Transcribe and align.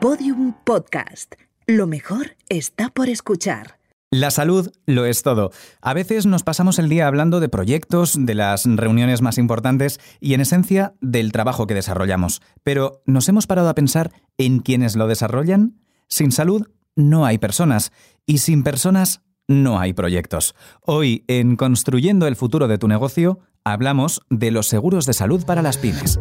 Podium 0.00 0.54
Podcast. 0.64 1.34
Lo 1.66 1.88
mejor 1.88 2.36
está 2.48 2.88
por 2.88 3.08
escuchar. 3.08 3.80
La 4.12 4.30
salud 4.30 4.70
lo 4.86 5.06
es 5.06 5.24
todo. 5.24 5.50
A 5.82 5.92
veces 5.92 6.24
nos 6.24 6.44
pasamos 6.44 6.78
el 6.78 6.88
día 6.88 7.08
hablando 7.08 7.40
de 7.40 7.48
proyectos, 7.48 8.14
de 8.16 8.34
las 8.34 8.64
reuniones 8.64 9.22
más 9.22 9.38
importantes 9.38 9.98
y 10.20 10.34
en 10.34 10.40
esencia 10.40 10.94
del 11.00 11.32
trabajo 11.32 11.66
que 11.66 11.74
desarrollamos. 11.74 12.42
Pero 12.62 13.02
¿nos 13.06 13.28
hemos 13.28 13.48
parado 13.48 13.68
a 13.68 13.74
pensar 13.74 14.12
en 14.38 14.60
quienes 14.60 14.94
lo 14.94 15.08
desarrollan? 15.08 15.80
Sin 16.06 16.30
salud 16.30 16.68
no 16.94 17.26
hay 17.26 17.38
personas 17.38 17.90
y 18.24 18.38
sin 18.38 18.62
personas 18.62 19.22
no 19.48 19.80
hay 19.80 19.94
proyectos. 19.94 20.54
Hoy, 20.80 21.24
en 21.26 21.56
Construyendo 21.56 22.28
el 22.28 22.36
futuro 22.36 22.68
de 22.68 22.78
tu 22.78 22.86
negocio, 22.86 23.40
hablamos 23.64 24.22
de 24.30 24.52
los 24.52 24.68
seguros 24.68 25.06
de 25.06 25.14
salud 25.14 25.44
para 25.44 25.60
las 25.60 25.76
pymes. 25.76 26.20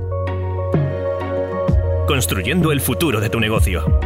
Construyendo 2.07 2.71
el 2.71 2.79
futuro 2.79 3.19
de 3.19 3.29
tu 3.29 3.41
negocio. 3.41 3.99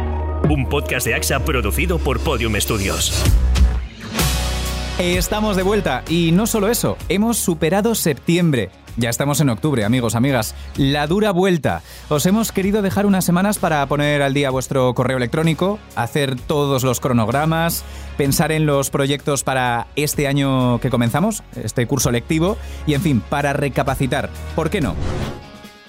Un 0.50 0.68
podcast 0.68 1.06
de 1.06 1.14
AXA 1.14 1.44
producido 1.44 2.00
por 2.00 2.18
Podium 2.18 2.56
Studios. 2.56 3.22
Estamos 4.98 5.54
de 5.56 5.62
vuelta 5.62 6.02
y 6.08 6.32
no 6.32 6.48
solo 6.48 6.68
eso, 6.68 6.98
hemos 7.08 7.36
superado 7.36 7.94
septiembre. 7.94 8.70
Ya 8.96 9.08
estamos 9.08 9.40
en 9.40 9.50
octubre, 9.50 9.84
amigos, 9.84 10.16
amigas. 10.16 10.56
La 10.76 11.06
dura 11.06 11.30
vuelta. 11.30 11.82
Os 12.08 12.26
hemos 12.26 12.50
querido 12.50 12.82
dejar 12.82 13.06
unas 13.06 13.24
semanas 13.24 13.58
para 13.58 13.86
poner 13.86 14.20
al 14.20 14.34
día 14.34 14.50
vuestro 14.50 14.92
correo 14.94 15.16
electrónico, 15.16 15.78
hacer 15.94 16.34
todos 16.34 16.82
los 16.82 16.98
cronogramas, 16.98 17.84
pensar 18.18 18.50
en 18.50 18.66
los 18.66 18.90
proyectos 18.90 19.44
para 19.44 19.86
este 19.94 20.26
año 20.26 20.80
que 20.80 20.90
comenzamos, 20.90 21.44
este 21.54 21.86
curso 21.86 22.10
lectivo, 22.10 22.56
y 22.84 22.94
en 22.94 23.00
fin, 23.00 23.22
para 23.30 23.52
recapacitar. 23.52 24.28
¿Por 24.56 24.70
qué 24.70 24.80
no? 24.80 24.96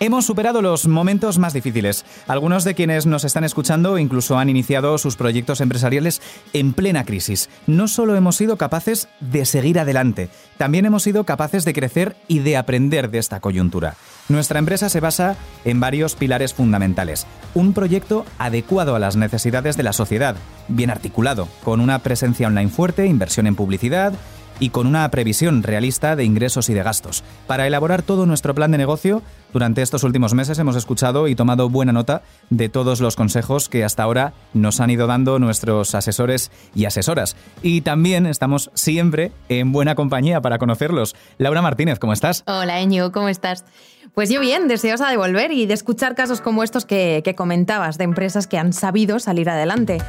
Hemos 0.03 0.25
superado 0.25 0.61
los 0.61 0.85
momentos 0.85 1.39
más 1.39 1.53
difíciles. 1.53 2.03
Algunos 2.27 2.65
de 2.65 2.75
quienes 2.75 3.05
nos 3.05 3.23
están 3.23 3.45
escuchando 3.45 3.97
incluso 3.97 4.37
han 4.37 4.49
iniciado 4.49 4.97
sus 4.97 5.15
proyectos 5.15 5.61
empresariales 5.61 6.21
en 6.51 6.73
plena 6.73 7.05
crisis. 7.05 7.49
No 7.67 7.87
solo 7.87 8.17
hemos 8.17 8.35
sido 8.35 8.57
capaces 8.57 9.07
de 9.21 9.45
seguir 9.45 9.79
adelante, 9.79 10.27
también 10.57 10.85
hemos 10.85 11.03
sido 11.03 11.23
capaces 11.23 11.63
de 11.63 11.71
crecer 11.71 12.17
y 12.27 12.39
de 12.39 12.57
aprender 12.57 13.11
de 13.11 13.19
esta 13.19 13.39
coyuntura. 13.39 13.95
Nuestra 14.27 14.59
empresa 14.59 14.89
se 14.89 14.99
basa 14.99 15.37
en 15.63 15.79
varios 15.79 16.15
pilares 16.15 16.53
fundamentales. 16.53 17.25
Un 17.53 17.71
proyecto 17.71 18.25
adecuado 18.39 18.97
a 18.97 18.99
las 18.99 19.15
necesidades 19.15 19.77
de 19.77 19.83
la 19.83 19.93
sociedad, 19.93 20.35
bien 20.67 20.89
articulado, 20.89 21.47
con 21.63 21.79
una 21.79 21.99
presencia 21.99 22.47
online 22.47 22.69
fuerte, 22.69 23.05
inversión 23.05 23.47
en 23.47 23.55
publicidad, 23.55 24.11
y 24.59 24.69
con 24.69 24.87
una 24.87 25.09
previsión 25.09 25.63
realista 25.63 26.15
de 26.15 26.23
ingresos 26.23 26.69
y 26.69 26.73
de 26.73 26.83
gastos. 26.83 27.23
Para 27.47 27.67
elaborar 27.67 28.01
todo 28.01 28.25
nuestro 28.25 28.55
plan 28.55 28.71
de 28.71 28.77
negocio, 28.77 29.21
durante 29.51 29.81
estos 29.81 30.03
últimos 30.03 30.33
meses 30.33 30.57
hemos 30.59 30.75
escuchado 30.75 31.27
y 31.27 31.35
tomado 31.35 31.69
buena 31.69 31.91
nota 31.91 32.23
de 32.49 32.69
todos 32.69 33.01
los 33.01 33.15
consejos 33.15 33.69
que 33.69 33.83
hasta 33.83 34.03
ahora 34.03 34.33
nos 34.53 34.79
han 34.79 34.89
ido 34.89 35.07
dando 35.07 35.37
nuestros 35.39 35.95
asesores 35.95 36.51
y 36.73 36.85
asesoras. 36.85 37.35
Y 37.61 37.81
también 37.81 38.25
estamos 38.25 38.71
siempre 38.73 39.31
en 39.49 39.71
buena 39.71 39.95
compañía 39.95 40.41
para 40.41 40.57
conocerlos. 40.57 41.15
Laura 41.37 41.61
Martínez, 41.61 41.99
¿cómo 41.99 42.13
estás? 42.13 42.43
Hola, 42.47 42.79
Eño, 42.79 43.11
¿cómo 43.11 43.29
estás? 43.29 43.65
Pues 44.13 44.29
yo 44.29 44.39
bien, 44.39 44.67
deseosa 44.67 45.09
de 45.09 45.17
volver 45.17 45.51
y 45.51 45.65
de 45.65 45.73
escuchar 45.73 46.15
casos 46.15 46.41
como 46.41 46.63
estos 46.63 46.85
que, 46.85 47.21
que 47.23 47.35
comentabas, 47.35 47.97
de 47.97 48.03
empresas 48.03 48.47
que 48.47 48.57
han 48.57 48.73
sabido 48.73 49.19
salir 49.19 49.49
adelante 49.49 49.99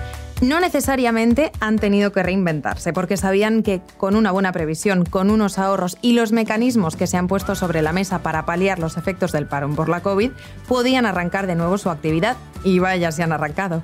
no 0.41 0.61
necesariamente 0.61 1.53
han 1.61 1.79
tenido 1.79 2.13
que 2.13 2.23
reinventarse, 2.23 2.93
porque 2.93 3.17
sabían 3.17 3.63
que 3.63 3.81
con 3.97 4.17
una 4.17 4.31
buena 4.33 4.53
previsión, 4.53 5.05
con 5.05 5.31
unos 5.31 5.59
ahorros 5.59 5.97
y 6.03 6.13
los 6.15 6.33
mecanismos 6.33 6.97
que 6.97 7.07
se 7.07 7.17
han 7.17 7.29
puesto 7.29 7.55
sobre 7.55 7.83
la 7.83 7.93
mesa 7.93 8.21
para 8.21 8.45
paliar 8.45 8.79
los 8.79 8.97
efectos 8.97 9.33
del 9.33 9.47
parón 9.47 9.75
por 9.75 9.89
la 9.89 10.01
COVID, 10.01 10.31
podían 10.69 11.07
arrancar 11.07 11.47
de 11.47 11.55
nuevo 11.55 11.79
su 11.79 11.91
actividad. 11.91 12.37
Y 12.65 12.79
vaya, 12.79 13.13
se 13.13 13.23
han 13.23 13.33
arrancado. 13.33 13.83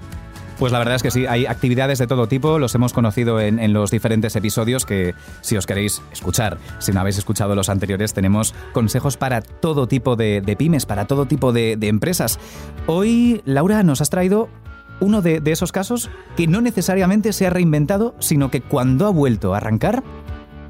Pues 0.59 0.73
la 0.73 0.79
verdad 0.79 0.97
es 0.97 1.03
que 1.03 1.11
sí, 1.11 1.25
hay 1.25 1.47
actividades 1.47 1.99
de 1.99 2.07
todo 2.07 2.29
tipo, 2.29 2.59
los 2.59 2.75
hemos 2.75 2.93
conocido 2.93 3.41
en, 3.41 3.73
los 3.73 3.91
diferentes 3.91 4.37
episodios 4.37 4.85
que 4.85 5.15
si 5.41 5.57
os 5.57 5.67
queréis 5.67 6.03
escuchar, 6.13 6.59
si 6.81 6.93
no 6.93 7.01
habéis 7.01 7.17
escuchado 7.17 7.55
los 7.55 7.71
anteriores, 7.71 8.13
tenemos 8.13 8.55
consejos 8.75 9.17
para 9.17 9.41
todo 9.41 9.89
tipo 9.89 10.17
de, 10.17 10.43
pymes, 10.59 10.85
para 10.85 11.07
todo 11.07 11.25
tipo 11.25 11.55
de, 11.55 11.77
de 11.79 11.89
empresas. 11.89 12.39
Hoy, 12.87 13.41
Laura, 13.47 13.83
nos 13.83 14.03
has 14.03 14.11
traído 14.11 14.51
uno 15.01 15.23
de, 15.23 15.43
esos 15.47 15.73
casos 15.73 16.11
que 16.37 16.47
no 16.47 16.61
necesariamente 16.61 17.33
se 17.33 17.47
ha 17.47 17.51
reinventado, 17.51 18.15
sino 18.19 18.51
que 18.51 18.61
cuando 18.61 19.07
ha 19.07 19.11
vuelto 19.11 19.55
a 19.55 19.59
arrancar, 19.59 20.03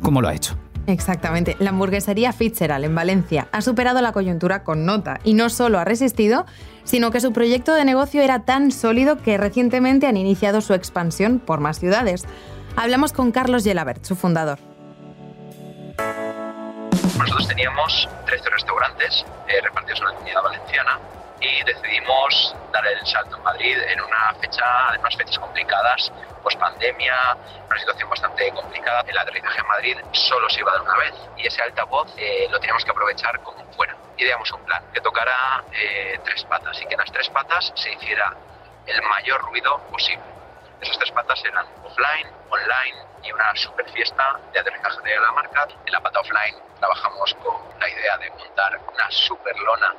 ¿cómo 0.03 0.23
lo 0.23 0.29
ha 0.29 0.35
hecho? 0.35 0.57
Exactamente. 0.87 1.57
La 1.59 1.71
hamburguesería 1.71 2.33
Fitzgerald 2.33 2.85
en 2.85 2.95
Valencia 2.95 3.49
ha 3.53 3.61
superado 3.61 4.01
la 4.01 4.13
coyuntura 4.13 4.65
con 4.65 4.87
nota 4.87 5.21
y 5.25 5.35
no 5.35 5.51
solo 5.51 5.79
ha 5.79 5.85
resistido, 5.85 6.47
sino 6.85 7.11
que 7.11 7.21
su 7.21 7.33
proyecto 7.33 7.75
de 7.75 7.85
negocio 7.85 8.23
era 8.23 8.45
tan 8.45 8.73
sólido 8.73 9.19
que 9.19 9.39
recientemente 9.39 10.07
han 10.07 10.17
iniciado 10.17 10.61
su 10.61 10.75
expansión 10.75 11.39
por 11.39 11.61
más 11.61 11.79
ciudades. 11.79 12.27
Hablamos 12.77 13.13
con 13.13 13.31
Carlos 13.31 13.65
Gelabert, 13.65 14.05
su 14.05 14.17
fundador. 14.17 14.59
Nosotros 17.19 17.49
teníamos 17.49 18.09
13 18.27 18.51
restaurantes 18.51 19.25
eh, 19.49 19.61
repartidos 19.63 20.01
en 20.01 20.07
la 20.07 20.13
comunidad 20.13 20.43
valenciana 20.43 20.99
y 21.41 21.63
decidimos 21.65 22.55
dar 22.73 22.87
el 22.87 23.07
salto 23.07 23.37
en 23.37 23.43
Madrid 23.43 23.79
en 23.79 24.01
una 24.01 24.35
fecha, 24.41 24.65
en 24.95 25.01
unas 25.01 25.17
fechas 25.17 25.39
complicadas, 25.39 26.13
post 26.43 26.59
pandemia, 26.59 27.37
una 27.69 27.79
situación 27.79 28.11
bastante 28.11 28.51
complicada. 28.53 29.05
El 29.07 29.19
aterrizaje 29.19 29.61
en 29.61 29.67
Madrid 29.67 29.99
solo 30.13 30.49
se 30.51 30.61
iba 30.61 30.71
a 30.71 30.75
dar 30.75 30.83
una 30.83 30.97
vez 30.99 31.15
y 31.37 31.47
ese 31.47 31.63
altavoz 31.63 32.13
eh, 32.17 32.47
lo 32.51 32.59
teníamos 32.61 32.85
que 32.85 32.91
aprovechar 32.91 33.41
como 33.41 33.65
fuera. 33.73 33.97
Ideamos 34.19 34.53
un 34.53 34.65
plan 34.65 34.85
que 34.93 35.01
tocara 35.01 35.65
eh, 35.73 36.21
tres 36.25 36.45
patas 36.45 36.81
y 36.83 36.87
que 36.87 36.95
en 36.95 37.01
las 37.01 37.11
tres 37.11 37.29
patas 37.31 37.73
se 37.75 37.93
hiciera 37.93 38.35
el 38.87 39.03
mayor 39.03 39.41
ruido 39.43 39.79
posible. 39.91 40.23
Esas 40.81 40.99
tres 40.99 41.11
patas 41.13 41.43
eran 41.45 41.67
offline, 41.85 42.29
online 42.51 42.99
y 43.23 43.33
una 43.33 43.55
super 43.55 43.89
fiesta 43.91 44.39
de 44.53 44.61
aterrizaje 44.61 45.01
de 45.03 45.21
la 45.21 45.33
marca. 45.33 45.67
En 45.87 45.93
la 45.93 46.01
pata 46.01 46.21
offline 46.21 46.57
trabajamos 46.79 47.35
con 47.35 47.57
la 47.79 47.89
idea 47.89 48.19
de 48.19 48.31
montar 48.31 48.79
una 48.93 49.11
super 49.11 49.59
lona 49.59 49.95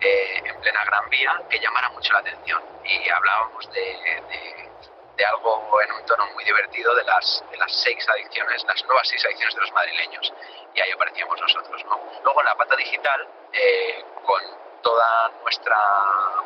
en 0.00 0.60
plena 0.60 0.84
Gran 0.84 1.08
Vía 1.08 1.42
que 1.48 1.58
llamara 1.58 1.88
mucho 1.90 2.12
la 2.12 2.20
atención. 2.20 2.62
Y 2.84 3.08
hablábamos 3.08 3.70
de, 3.72 4.22
de, 5.16 5.24
algo 5.26 5.80
en 5.80 5.92
un 5.92 6.04
tono 6.06 6.26
muy 6.34 6.44
divertido 6.44 6.94
de 6.94 7.04
las, 7.04 7.44
de 7.50 7.56
las 7.56 7.72
seis 7.82 8.06
adicciones, 8.08 8.64
las 8.64 8.84
nuevas 8.84 9.08
seis 9.08 9.24
adicciones 9.24 9.54
de 9.54 9.60
los 9.60 9.72
madrileños. 9.72 10.32
Y 10.74 10.80
ahí 10.80 10.90
aparecíamos 10.90 11.40
nosotros. 11.40 11.84
¿no? 11.84 12.00
Luego 12.22 12.40
en 12.40 12.46
la 12.46 12.54
pata 12.56 12.76
digital, 12.76 13.28
eh, 13.52 14.04
con 14.24 14.42
toda 14.82 15.30
nuestra 15.42 15.78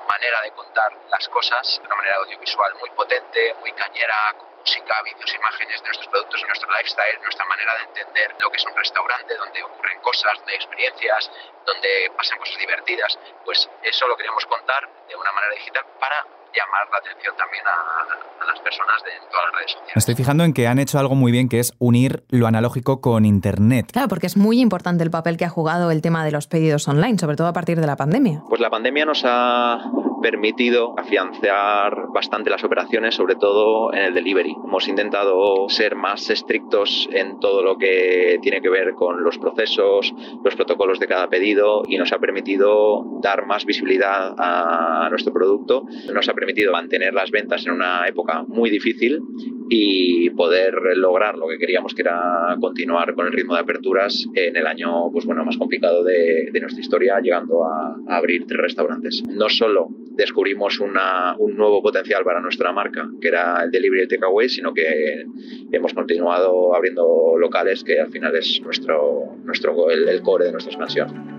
manera 0.09 0.41
de 0.43 0.53
contar 0.53 0.93
las 1.11 1.29
cosas, 1.29 1.81
de 1.81 1.87
una 1.87 1.97
manera 1.97 2.17
audiovisual 2.19 2.75
muy 2.77 2.91
potente, 2.91 3.55
muy 3.61 3.73
cañera, 3.73 4.35
música, 4.69 5.01
vídeos, 5.01 5.33
imágenes 5.33 5.81
de 5.81 5.87
nuestros 5.89 6.09
productos, 6.13 6.45
nuestro 6.45 6.69
lifestyle, 6.77 7.17
nuestra 7.25 7.47
manera 7.49 7.73
de 7.73 7.83
entender 7.89 8.37
lo 8.37 8.51
que 8.53 8.59
es 8.61 8.67
un 8.69 8.77
restaurante, 8.77 9.33
donde 9.41 9.65
ocurren 9.65 9.99
cosas, 10.05 10.37
donde 10.37 10.53
hay 10.53 10.61
experiencias, 10.61 11.31
donde 11.65 11.89
pasan 12.13 12.37
cosas 12.37 12.59
divertidas. 12.61 13.19
Pues 13.49 13.65
eso 13.83 14.07
lo 14.07 14.17
queríamos 14.17 14.45
contar 14.45 14.85
de 15.09 15.17
una 15.17 15.33
manera 15.33 15.55
digital 15.57 15.85
para 15.99 16.21
llamar 16.53 16.85
la 16.93 16.99
atención 17.01 17.33
también 17.37 17.65
a, 17.65 18.45
las 18.45 18.61
personas 18.61 19.01
de 19.05 19.13
todas 19.33 19.45
las 19.49 19.55
redes 19.57 19.73
sociales. 19.73 19.93
Me 19.97 20.01
estoy 20.01 20.15
fijando 20.15 20.45
en 20.45 20.53
que 20.53 20.69
han 20.69 20.79
hecho 20.79 20.99
algo 20.99 21.15
muy 21.15 21.33
bien, 21.33 21.49
que 21.49 21.61
es 21.61 21.73
unir 21.79 22.25
lo 22.29 22.47
analógico 22.47 23.01
con 23.01 23.25
Internet. 23.25 23.93
Claro, 23.93 24.09
porque 24.09 24.27
es 24.27 24.37
muy 24.37 24.61
importante 24.61 25.03
el 25.05 25.11
papel 25.11 25.39
que 25.39 25.47
ha 25.47 25.51
jugado 25.51 25.91
el 25.91 26.03
tema 26.03 26.25
de 26.25 26.33
los 26.33 26.47
pedidos 26.47 26.89
online, 26.89 27.19
sobre 27.19 27.37
todo 27.37 27.47
a 27.49 27.53
partir 27.55 27.81
de 27.81 27.87
la 27.87 27.97
pandemia. 27.97 28.43
Pues 28.49 28.61
la 28.61 28.69
pandemia 28.69 29.07
nos 29.07 29.23
ha 29.25 29.81
permitido 30.21 30.95
afianzar 30.99 32.09
bastante 32.13 32.51
las 32.51 32.65
operaciones, 32.65 33.15
sobre 33.15 33.37
todo 33.37 33.93
en 33.93 34.01
el 34.01 34.15
delivery. 34.15 34.55
Hemos 34.65 34.89
intentado 34.89 35.69
ser 35.69 35.95
más 35.95 36.31
estrictos 36.31 37.09
en 37.13 37.39
todo 37.41 37.63
lo 37.63 37.77
que 37.77 38.39
tiene 38.43 38.61
que 38.61 38.69
ver 38.69 38.95
con 38.95 39.23
los 39.23 39.39
procesos, 39.39 40.15
los 40.45 40.57
protocolos 40.57 40.99
de 40.99 41.07
cada 41.07 41.29
pedido 41.29 41.83
y 41.87 41.99
nos 41.99 42.13
ha 42.13 42.19
permitido 42.19 43.05
dar 43.23 43.47
más 43.47 43.65
visibilidad 43.65 44.35
a 44.39 45.09
nuestro 45.11 45.33
producto. 45.33 45.85
Nos 46.13 46.29
ha 46.29 46.35
permitido 46.35 46.73
mantener 46.73 47.15
las 47.15 47.31
ventas 47.31 47.67
en 47.67 47.73
una 47.73 48.07
época 48.07 48.45
muy 48.47 48.71
difícil 48.71 49.21
y 49.69 50.31
poder 50.31 50.75
lograr 50.97 51.37
lo 51.37 51.49
que 51.49 51.59
queríamos 51.59 51.95
que 51.95 52.03
era 52.03 52.57
continuar 52.61 53.15
con 53.15 53.27
el 53.27 53.33
ritmo 53.33 53.55
de 53.55 53.61
aperturas 53.61 54.27
en 54.35 54.57
el 54.57 54.67
año 54.67 55.11
pues 55.13 55.27
bueno 55.27 55.45
más 55.45 55.57
complicado 55.57 56.05
de, 56.05 56.51
nuestra 56.61 56.81
historia 56.81 57.21
llegando 57.21 57.65
a, 57.65 57.97
a, 58.09 58.17
abrir 58.17 58.47
tres 58.47 58.61
restaurantes. 58.61 59.23
No 59.29 59.49
solo 59.49 59.89
descubrimos 60.11 60.81
una, 60.81 61.37
un 61.39 61.57
nuevo 61.57 61.83
potencial 61.83 62.25
para 62.25 62.41
nuestra 62.41 62.73
marca 62.73 63.09
que 63.21 63.29
era 63.29 63.63
el 63.63 63.71
delivery 63.71 64.01
y 64.01 64.03
el 64.03 64.09
takeaway 64.09 64.49
sino 64.49 64.75
que 64.75 65.25
hemos 65.71 65.95
continuado 65.95 66.75
abriendo 66.75 67.37
locales 67.39 67.85
que 67.85 68.01
al 68.01 68.11
final 68.11 68.35
es 68.35 68.61
nuestro 68.63 69.37
nuestro 69.45 69.91
el, 69.91 70.09
el 70.09 70.23
core 70.23 70.47
de 70.47 70.53
nuestra 70.53 70.73
expansión 70.73 71.38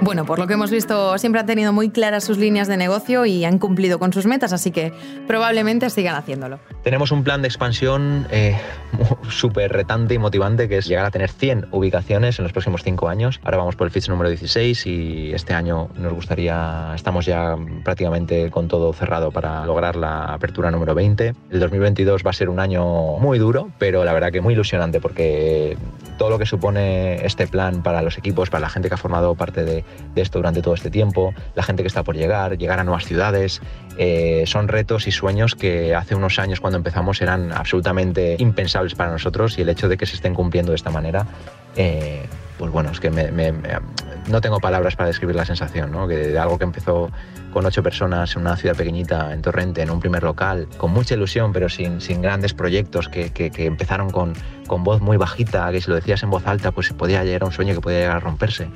Bueno, 0.00 0.24
por 0.24 0.38
lo 0.38 0.46
que 0.46 0.54
hemos 0.54 0.70
visto, 0.70 1.18
siempre 1.18 1.40
han 1.40 1.46
tenido 1.46 1.72
muy 1.72 1.90
claras 1.90 2.24
sus 2.24 2.38
líneas 2.38 2.68
de 2.68 2.76
negocio 2.76 3.26
y 3.26 3.44
han 3.44 3.58
cumplido 3.58 3.98
con 3.98 4.12
sus 4.12 4.26
metas, 4.26 4.52
así 4.52 4.70
que 4.70 4.92
probablemente 5.26 5.90
sigan 5.90 6.14
haciéndolo. 6.14 6.60
Tenemos 6.82 7.10
un 7.10 7.24
plan 7.24 7.42
de 7.42 7.48
expansión 7.48 8.26
eh, 8.30 8.56
súper 9.28 9.72
retante 9.72 10.14
y 10.14 10.18
motivante, 10.18 10.68
que 10.68 10.78
es 10.78 10.86
llegar 10.86 11.04
a 11.04 11.10
tener 11.10 11.30
100 11.30 11.68
ubicaciones 11.72 12.38
en 12.38 12.44
los 12.44 12.52
próximos 12.52 12.82
5 12.84 13.08
años. 13.08 13.40
Ahora 13.42 13.58
vamos 13.58 13.76
por 13.76 13.86
el 13.86 13.92
pitch 13.92 14.08
número 14.08 14.28
16 14.28 14.86
y 14.86 15.32
este 15.34 15.52
año 15.52 15.88
nos 15.96 16.12
gustaría, 16.12 16.92
estamos 16.94 17.26
ya 17.26 17.56
prácticamente 17.84 18.50
con 18.50 18.68
todo 18.68 18.92
cerrado 18.92 19.32
para 19.32 19.66
lograr 19.66 19.96
la 19.96 20.26
apertura 20.26 20.70
número 20.70 20.94
20. 20.94 21.34
El 21.50 21.60
2022 21.60 22.22
va 22.24 22.30
a 22.30 22.34
ser 22.34 22.48
un 22.48 22.60
año 22.60 23.18
muy 23.18 23.38
duro, 23.38 23.70
pero 23.78 24.04
la 24.04 24.12
verdad 24.12 24.30
que 24.30 24.40
muy 24.40 24.54
ilusionante 24.54 25.00
porque 25.00 25.76
todo 26.18 26.28
lo 26.28 26.38
que 26.38 26.44
supone 26.44 27.24
este 27.24 27.46
plan 27.46 27.82
para 27.82 28.02
los 28.02 28.18
equipos, 28.18 28.50
para 28.50 28.60
la 28.60 28.68
gente 28.68 28.88
que 28.88 28.94
ha 28.94 28.98
formado 28.98 29.34
parte 29.34 29.64
de, 29.64 29.84
esto 30.16 30.40
durante 30.40 30.60
todo 30.60 30.74
este 30.74 30.90
tiempo, 30.90 31.32
la 31.54 31.62
gente 31.62 31.82
que 31.82 31.86
está 31.86 32.02
por 32.02 32.16
llegar, 32.16 32.58
llegar 32.58 32.78
a 32.80 32.84
nuevas 32.84 33.06
ciudades, 33.06 33.62
eh, 33.96 34.44
son 34.46 34.68
retos 34.68 35.06
y 35.06 35.12
sueños 35.12 35.54
que 35.54 35.94
hace 35.94 36.14
unos 36.14 36.38
años 36.38 36.60
cuando 36.60 36.76
empezamos 36.76 37.22
eran 37.22 37.52
absolutamente 37.52 38.36
impensables 38.38 38.94
para 38.94 39.10
nosotros 39.10 39.58
y 39.58 39.62
el 39.62 39.68
hecho 39.70 39.88
de 39.88 39.96
que 39.96 40.04
se 40.04 40.16
estén 40.16 40.34
cumpliendo 40.34 40.72
de 40.72 40.76
esta 40.76 40.90
manera, 40.90 41.26
eh, 41.76 42.26
pues 42.58 42.72
bueno, 42.72 42.90
es 42.90 43.00
que 43.00 43.10
no 44.28 44.40
tengo 44.40 44.60
palabras 44.60 44.96
para 44.96 45.08
describir 45.08 45.36
la 45.36 45.44
sensación, 45.44 45.92
¿no? 45.92 46.08
que 46.08 46.16
de 46.16 46.38
algo 46.38 46.58
que 46.58 46.64
empezó 46.64 47.10
con 47.52 47.64
ocho 47.64 47.82
personas 47.82 48.34
en 48.36 48.42
una 48.42 48.56
ciudad 48.56 48.76
pequeñita, 48.76 49.32
en 49.32 49.40
Torrente, 49.40 49.82
en 49.82 49.90
un 49.90 50.00
primer 50.00 50.22
local, 50.22 50.68
con 50.76 50.92
mucha 50.92 51.14
ilusión, 51.14 51.52
pero 51.52 51.68
sin, 51.68 51.98
grandes 52.20 52.52
proyectos, 52.52 53.08
que, 53.08 53.30
empezaron 53.56 54.10
con, 54.10 54.34
con, 54.66 54.84
voz 54.84 55.00
muy 55.00 55.16
bajita, 55.16 55.70
que 55.72 55.80
si 55.80 55.88
lo 55.88 55.96
decías 55.96 56.22
en 56.22 56.30
voz 56.30 56.46
alta, 56.46 56.72
pues 56.72 56.92
podía 56.92 57.24
llegar 57.24 57.42
a 57.42 57.46
un 57.46 57.52
sueño 57.52 57.74
que 57.74 57.80
podía 57.80 58.00
llegar 58.00 58.16
a 58.16 58.20
romperse. 58.20 58.68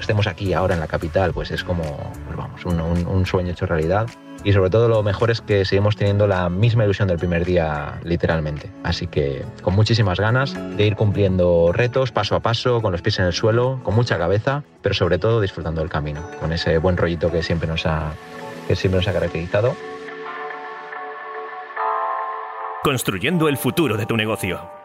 Estemos 0.00 0.26
aquí 0.26 0.52
ahora 0.52 0.74
en 0.74 0.80
la 0.80 0.86
capital, 0.86 1.32
pues 1.32 1.50
es 1.50 1.64
como, 1.64 1.82
pues 2.26 2.36
vamos, 2.36 2.64
un 2.64 3.26
sueño 3.26 3.52
hecho 3.52 3.66
realidad 3.66 4.06
y 4.44 4.52
sobre 4.52 4.70
todo 4.70 4.88
lo 4.88 5.02
mejor 5.02 5.30
es 5.30 5.40
que 5.40 5.64
seguimos 5.64 5.96
teniendo 5.96 6.26
la 6.26 6.50
misma 6.50 6.84
ilusión 6.84 7.08
del 7.08 7.18
primer 7.18 7.44
día 7.44 7.98
literalmente. 8.04 8.70
Así 8.82 9.06
que 9.06 9.42
con 9.62 9.74
muchísimas 9.74 10.20
ganas 10.20 10.54
de 10.76 10.86
ir 10.86 10.96
cumpliendo 10.96 11.72
retos 11.72 12.12
paso 12.12 12.36
a 12.36 12.40
paso, 12.40 12.82
con 12.82 12.92
los 12.92 13.00
pies 13.00 13.18
en 13.18 13.24
el 13.24 13.32
suelo, 13.32 13.80
con 13.82 13.94
mucha 13.94 14.18
cabeza, 14.18 14.62
pero 14.82 14.94
sobre 14.94 15.18
todo 15.18 15.40
disfrutando 15.40 15.80
del 15.80 15.90
camino, 15.90 16.22
con 16.38 16.52
ese 16.52 16.76
buen 16.78 16.96
rollito 16.96 17.32
que 17.32 17.42
siempre 17.42 17.66
nos 17.66 17.86
ha, 17.86 18.12
que 18.68 18.76
siempre 18.76 18.98
nos 18.98 19.08
ha 19.08 19.14
caracterizado. 19.14 19.74
Construyendo 22.82 23.48
el 23.48 23.56
futuro 23.56 23.96
de 23.96 24.04
tu 24.04 24.14
negocio. 24.14 24.83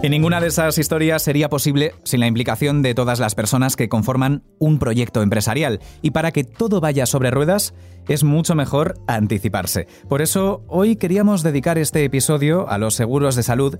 Y 0.00 0.10
ninguna 0.10 0.40
de 0.40 0.46
esas 0.46 0.78
historias 0.78 1.22
sería 1.22 1.48
posible 1.48 1.92
sin 2.04 2.20
la 2.20 2.28
implicación 2.28 2.82
de 2.82 2.94
todas 2.94 3.18
las 3.18 3.34
personas 3.34 3.74
que 3.74 3.88
conforman 3.88 4.44
un 4.60 4.78
proyecto 4.78 5.22
empresarial. 5.22 5.80
Y 6.02 6.12
para 6.12 6.30
que 6.30 6.44
todo 6.44 6.80
vaya 6.80 7.04
sobre 7.04 7.32
ruedas, 7.32 7.74
es 8.06 8.22
mucho 8.22 8.54
mejor 8.54 8.94
anticiparse. 9.08 9.88
Por 10.08 10.22
eso, 10.22 10.62
hoy 10.68 10.94
queríamos 10.94 11.42
dedicar 11.42 11.78
este 11.78 12.04
episodio 12.04 12.68
a 12.70 12.78
los 12.78 12.94
seguros 12.94 13.34
de 13.34 13.42
salud. 13.42 13.78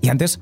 Y 0.00 0.08
antes, 0.08 0.40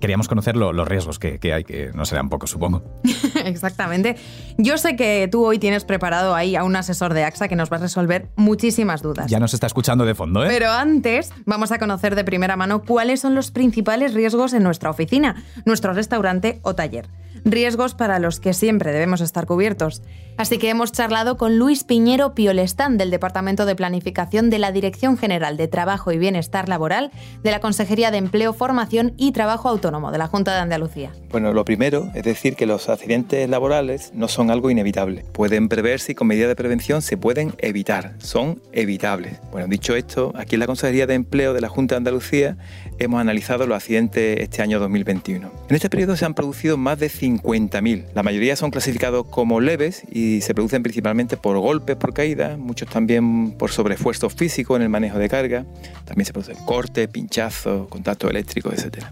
queríamos 0.00 0.28
conocer 0.28 0.56
los 0.56 0.88
riesgos 0.88 1.18
que, 1.18 1.38
hay, 1.52 1.64
que 1.64 1.90
no 1.94 2.04
serán 2.04 2.28
pocos, 2.28 2.50
supongo. 2.50 2.82
Exactamente. 3.44 4.16
Yo 4.58 4.78
sé 4.78 4.96
que 4.96 5.28
tú 5.30 5.44
hoy 5.44 5.58
tienes 5.58 5.84
preparado 5.84 6.34
ahí 6.34 6.56
a 6.56 6.64
un 6.64 6.76
asesor 6.76 7.14
de 7.14 7.24
AXA 7.24 7.48
que 7.48 7.56
nos 7.56 7.70
va 7.70 7.76
a 7.76 7.80
resolver 7.80 8.28
muchísimas 8.36 9.02
dudas. 9.02 9.30
Ya 9.30 9.40
nos 9.40 9.54
está 9.54 9.66
escuchando 9.66 10.04
de 10.04 10.14
fondo, 10.14 10.44
¿eh? 10.44 10.48
Pero 10.48 10.70
antes 10.70 11.32
vamos 11.44 11.72
a 11.72 11.78
conocer 11.78 12.14
de 12.14 12.24
primera 12.24 12.56
mano 12.56 12.82
cuáles 12.82 13.20
son 13.20 13.34
los 13.34 13.50
principales 13.50 14.14
riesgos 14.14 14.52
en 14.52 14.62
nuestra 14.62 14.90
oficina, 14.90 15.44
nuestro 15.64 15.92
restaurante 15.92 16.60
o 16.62 16.74
taller 16.74 17.08
riesgos 17.46 17.94
para 17.94 18.18
los 18.18 18.40
que 18.40 18.52
siempre 18.52 18.92
debemos 18.92 19.20
estar 19.20 19.46
cubiertos. 19.46 20.02
Así 20.36 20.58
que 20.58 20.68
hemos 20.68 20.92
charlado 20.92 21.38
con 21.38 21.58
Luis 21.58 21.84
Piñero 21.84 22.34
Piolestán 22.34 22.98
del 22.98 23.10
Departamento 23.10 23.64
de 23.64 23.74
Planificación 23.74 24.50
de 24.50 24.58
la 24.58 24.70
Dirección 24.70 25.16
General 25.16 25.56
de 25.56 25.66
Trabajo 25.66 26.12
y 26.12 26.18
Bienestar 26.18 26.68
Laboral 26.68 27.10
de 27.42 27.50
la 27.50 27.60
Consejería 27.60 28.10
de 28.10 28.18
Empleo, 28.18 28.52
Formación 28.52 29.14
y 29.16 29.32
Trabajo 29.32 29.70
Autónomo 29.70 30.12
de 30.12 30.18
la 30.18 30.26
Junta 30.26 30.52
de 30.52 30.60
Andalucía. 30.60 31.12
Bueno, 31.30 31.54
lo 31.54 31.64
primero 31.64 32.10
es 32.14 32.24
decir 32.24 32.54
que 32.54 32.66
los 32.66 32.90
accidentes 32.90 33.48
laborales 33.48 34.12
no 34.14 34.28
son 34.28 34.50
algo 34.50 34.70
inevitable. 34.70 35.24
Pueden 35.32 35.68
preverse 35.68 36.12
y 36.12 36.14
con 36.14 36.26
medidas 36.26 36.48
de 36.48 36.56
prevención 36.56 37.00
se 37.00 37.16
pueden 37.16 37.54
evitar, 37.58 38.14
son 38.18 38.60
evitables. 38.72 39.40
Bueno, 39.52 39.68
dicho 39.68 39.96
esto, 39.96 40.32
aquí 40.36 40.56
en 40.56 40.60
la 40.60 40.66
Consejería 40.66 41.06
de 41.06 41.14
Empleo 41.14 41.54
de 41.54 41.62
la 41.62 41.68
Junta 41.68 41.94
de 41.94 41.98
Andalucía 41.98 42.58
hemos 42.98 43.20
analizado 43.20 43.66
los 43.66 43.76
accidentes 43.76 44.40
este 44.40 44.62
año 44.62 44.80
2021. 44.80 45.50
En 45.68 45.74
este 45.74 45.88
periodo 45.88 46.16
se 46.16 46.24
han 46.24 46.34
producido 46.34 46.76
más 46.76 46.98
de 46.98 47.08
50.000. 47.40 48.06
La 48.14 48.22
mayoría 48.22 48.56
son 48.56 48.70
clasificados 48.70 49.26
como 49.26 49.60
leves 49.60 50.02
y 50.10 50.40
se 50.40 50.54
producen 50.54 50.82
principalmente 50.82 51.36
por 51.36 51.58
golpes 51.58 51.96
por 51.96 52.14
caída, 52.14 52.56
muchos 52.56 52.88
también 52.88 53.52
por 53.52 53.70
sobreesfuerzo 53.70 54.30
físico 54.30 54.76
en 54.76 54.82
el 54.82 54.88
manejo 54.88 55.18
de 55.18 55.28
carga, 55.28 55.66
también 56.04 56.26
se 56.26 56.32
producen 56.32 56.56
cortes, 56.64 57.08
pinchazos, 57.08 57.88
contactos 57.88 58.30
eléctricos, 58.30 58.74
etc. 58.74 59.04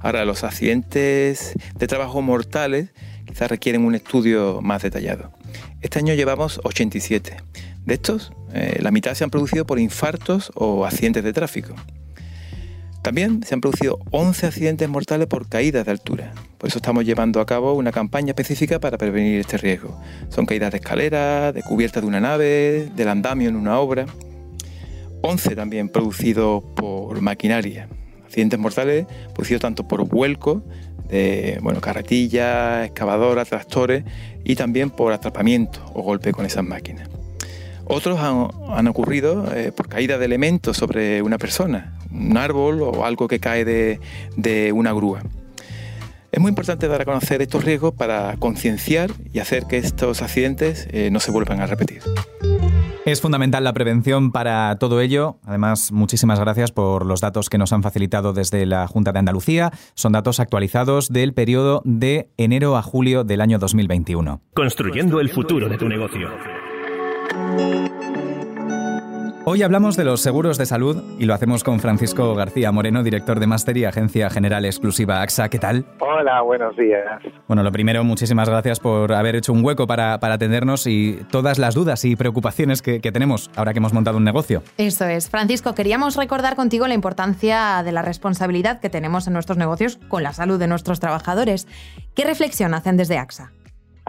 Ahora, 0.00 0.24
los 0.24 0.44
accidentes 0.44 1.54
de 1.76 1.86
trabajo 1.86 2.22
mortales 2.22 2.90
quizás 3.26 3.50
requieren 3.50 3.84
un 3.84 3.94
estudio 3.94 4.60
más 4.62 4.82
detallado. 4.82 5.32
Este 5.80 5.98
año 5.98 6.14
llevamos 6.14 6.60
87. 6.64 7.36
De 7.84 7.94
estos, 7.94 8.32
eh, 8.52 8.78
la 8.80 8.90
mitad 8.90 9.14
se 9.14 9.24
han 9.24 9.30
producido 9.30 9.66
por 9.66 9.78
infartos 9.78 10.52
o 10.54 10.84
accidentes 10.84 11.24
de 11.24 11.32
tráfico. 11.32 11.74
También 13.02 13.42
se 13.42 13.54
han 13.54 13.62
producido 13.62 13.98
11 14.10 14.46
accidentes 14.46 14.88
mortales 14.88 15.26
por 15.26 15.48
caídas 15.48 15.86
de 15.86 15.90
altura. 15.90 16.32
Por 16.58 16.68
eso 16.68 16.78
estamos 16.78 17.04
llevando 17.04 17.40
a 17.40 17.46
cabo 17.46 17.72
una 17.72 17.92
campaña 17.92 18.30
específica 18.30 18.78
para 18.78 18.98
prevenir 18.98 19.40
este 19.40 19.56
riesgo. 19.56 19.98
Son 20.28 20.44
caídas 20.44 20.70
de 20.72 20.78
escaleras, 20.78 21.54
de 21.54 21.62
cubierta 21.62 22.02
de 22.02 22.06
una 22.06 22.20
nave, 22.20 22.90
del 22.94 23.08
andamio 23.08 23.48
en 23.48 23.56
una 23.56 23.78
obra. 23.78 24.04
11 25.22 25.56
también 25.56 25.88
producidos 25.88 26.62
por 26.76 27.20
maquinaria. 27.22 27.88
Accidentes 28.26 28.58
mortales 28.58 29.06
producidos 29.32 29.62
tanto 29.62 29.88
por 29.88 30.06
vuelco 30.06 30.62
de 31.08 31.58
bueno, 31.62 31.80
carretillas, 31.80 32.86
excavadoras, 32.86 33.48
tractores 33.48 34.04
y 34.44 34.56
también 34.56 34.90
por 34.90 35.12
atrapamiento 35.12 35.80
o 35.94 36.02
golpe 36.02 36.32
con 36.32 36.44
esas 36.44 36.64
máquinas. 36.64 37.08
Otros 37.86 38.20
han, 38.20 38.86
ocurrido 38.86 39.52
eh, 39.52 39.72
por 39.72 39.88
caída 39.88 40.16
de 40.16 40.24
elementos 40.24 40.76
sobre 40.76 41.22
una 41.22 41.38
persona, 41.38 41.98
un 42.12 42.36
árbol 42.36 42.82
o 42.82 43.04
algo 43.04 43.28
que 43.28 43.40
cae 43.40 43.64
de, 43.64 44.72
una 44.72 44.92
grúa. 44.92 45.22
Es 46.32 46.40
muy 46.40 46.50
importante 46.50 46.86
dar 46.86 47.02
a 47.02 47.04
conocer 47.04 47.42
estos 47.42 47.64
riesgos 47.64 47.92
para 47.92 48.36
concienciar 48.38 49.10
y 49.32 49.40
hacer 49.40 49.64
que 49.66 49.78
estos 49.78 50.22
accidentes 50.22 50.86
eh, 50.92 51.10
no 51.10 51.18
se 51.18 51.32
vuelvan 51.32 51.60
a 51.60 51.66
repetir. 51.66 52.02
Es 53.04 53.20
fundamental 53.20 53.64
la 53.64 53.72
prevención 53.72 54.30
para 54.30 54.76
todo 54.78 55.00
ello. 55.00 55.38
Además, 55.44 55.90
muchísimas 55.90 56.38
gracias 56.38 56.70
por 56.70 57.06
los 57.06 57.20
datos 57.20 57.48
que 57.48 57.58
nos 57.58 57.72
han 57.72 57.82
facilitado 57.82 58.32
desde 58.32 58.66
la 58.66 58.86
Junta 58.86 59.12
de 59.12 59.18
Andalucía. 59.18 59.72
Son 59.94 60.12
datos 60.12 60.38
actualizados 60.38 61.08
del 61.08 61.32
periodo 61.32 61.82
de 61.84 62.28
enero 62.36 62.76
a 62.76 62.82
julio 62.82 63.24
del 63.24 63.40
año 63.40 63.58
2021. 63.58 64.42
Construyendo 64.54 65.18
el 65.18 65.30
futuro 65.30 65.68
de 65.68 65.78
tu 65.78 65.88
negocio. 65.88 66.28
Hoy 69.52 69.64
hablamos 69.64 69.96
de 69.96 70.04
los 70.04 70.20
seguros 70.20 70.58
de 70.58 70.64
salud 70.64 71.02
y 71.18 71.24
lo 71.24 71.34
hacemos 71.34 71.64
con 71.64 71.80
Francisco 71.80 72.36
García 72.36 72.70
Moreno, 72.70 73.02
director 73.02 73.40
de 73.40 73.48
Máster 73.48 73.76
y 73.78 73.84
Agencia 73.84 74.30
General 74.30 74.64
Exclusiva 74.64 75.22
AXA. 75.22 75.48
¿Qué 75.48 75.58
tal? 75.58 75.84
Hola, 75.98 76.40
buenos 76.42 76.76
días. 76.76 77.20
Bueno, 77.48 77.64
lo 77.64 77.72
primero, 77.72 78.04
muchísimas 78.04 78.48
gracias 78.48 78.78
por 78.78 79.12
haber 79.12 79.34
hecho 79.34 79.52
un 79.52 79.64
hueco 79.64 79.88
para, 79.88 80.14
atendernos 80.14 80.86
y 80.86 81.26
todas 81.32 81.58
las 81.58 81.74
dudas 81.74 82.04
y 82.04 82.14
preocupaciones 82.14 82.80
que, 82.80 83.00
que 83.00 83.10
tenemos 83.10 83.50
ahora 83.56 83.72
que 83.72 83.80
hemos 83.80 83.92
montado 83.92 84.18
un 84.18 84.24
negocio. 84.24 84.62
Eso 84.78 85.06
es. 85.06 85.28
Francisco, 85.28 85.74
queríamos 85.74 86.14
recordar 86.14 86.54
contigo 86.54 86.86
la 86.86 86.94
importancia 86.94 87.82
de 87.82 87.90
la 87.90 88.02
responsabilidad 88.02 88.78
que 88.78 88.88
tenemos 88.88 89.26
en 89.26 89.32
nuestros 89.32 89.58
negocios 89.58 89.98
con 90.06 90.22
la 90.22 90.32
salud 90.32 90.60
de 90.60 90.68
nuestros 90.68 91.00
trabajadores. 91.00 91.66
¿Qué 92.14 92.22
reflexión 92.22 92.72
hacen 92.72 92.96
desde 92.96 93.18
AXA? 93.18 93.50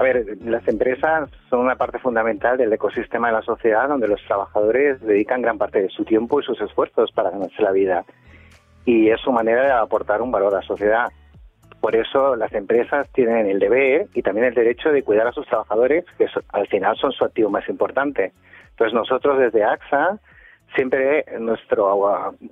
A 0.01 0.03
ver, 0.03 0.25
las 0.43 0.67
empresas 0.67 1.29
son 1.47 1.59
una 1.59 1.75
parte 1.75 1.99
fundamental 1.99 2.57
del 2.57 2.73
ecosistema 2.73 3.27
de 3.27 3.33
la 3.33 3.43
sociedad 3.43 3.87
donde 3.87 4.07
los 4.07 4.19
trabajadores 4.25 4.99
dedican 4.99 5.43
gran 5.43 5.59
parte 5.59 5.79
de 5.79 5.89
su 5.89 6.03
tiempo 6.05 6.39
y 6.39 6.43
sus 6.43 6.59
esfuerzos 6.59 7.11
para 7.11 7.29
ganarse 7.29 7.61
la 7.61 7.71
vida. 7.71 8.03
Y 8.83 9.11
es 9.11 9.21
su 9.21 9.31
manera 9.31 9.61
de 9.61 9.71
aportar 9.73 10.23
un 10.23 10.31
valor 10.31 10.55
a 10.55 10.57
la 10.57 10.63
sociedad. 10.63 11.11
Por 11.79 11.95
eso 11.95 12.35
las 12.35 12.51
empresas 12.53 13.11
tienen 13.13 13.45
el 13.45 13.59
deber 13.59 14.07
y 14.15 14.23
también 14.23 14.47
el 14.47 14.55
derecho 14.55 14.91
de 14.91 15.03
cuidar 15.03 15.27
a 15.27 15.33
sus 15.33 15.45
trabajadores, 15.45 16.03
que 16.17 16.25
al 16.49 16.67
final 16.67 16.97
son 16.97 17.11
su 17.11 17.23
activo 17.23 17.51
más 17.51 17.69
importante. 17.69 18.31
Entonces 18.71 18.95
nosotros 18.95 19.37
desde 19.37 19.63
AXA 19.63 20.17
siempre 20.73 21.25
nuestra 21.39 21.83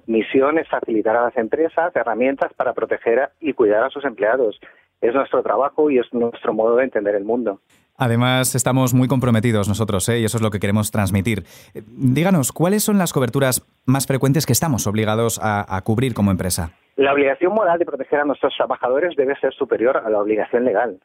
misión 0.05 0.59
es 0.59 0.67
facilitar 0.67 1.15
a 1.15 1.23
las 1.23 1.37
empresas 1.37 1.95
herramientas 1.95 2.53
para 2.53 2.73
proteger 2.73 3.31
y 3.39 3.53
cuidar 3.53 3.85
a 3.85 3.89
sus 3.89 4.05
empleados 4.05 4.59
es 5.01 5.13
nuestro 5.13 5.41
trabajo 5.43 5.89
y 5.89 5.97
es 5.99 6.13
nuestro 6.13 6.53
modo 6.53 6.77
de 6.77 6.83
entender 6.85 7.15
el 7.15 7.23
mundo. 7.23 7.59
Además, 7.97 8.55
estamos 8.55 8.93
muy 8.93 9.09
comprometidos 9.09 9.67
nosotros 9.67 10.07
¿eh? 10.07 10.19
y 10.19 10.23
eso 10.23 10.37
es 10.37 10.43
lo 10.43 10.51
que 10.51 10.59
queremos 10.59 10.89
transmitir. 10.89 11.39
Eh, 11.73 11.81
díganos, 11.85 12.53
¿cuáles 12.53 12.81
son 12.81 12.97
las 12.97 13.11
coberturas 13.11 13.67
más 13.85 14.07
frecuentes 14.07 14.45
que 14.45 14.53
estamos 14.53 14.87
obligados 14.87 15.37
a, 15.43 15.81
cubrir 15.83 16.13
como 16.13 16.31
empresa? 16.31 16.71
La 16.95 17.13
obligación 17.13 17.53
moral 17.53 17.77
de 17.77 17.85
proteger 17.85 18.21
a 18.21 18.25
nuestros 18.25 18.55
trabajadores 18.55 19.15
debe 19.17 19.35
ser 19.39 19.53
superior 19.53 19.97
a 19.97 20.09
la 20.09 20.19
obligación 20.19 20.63
legal. 20.63 20.99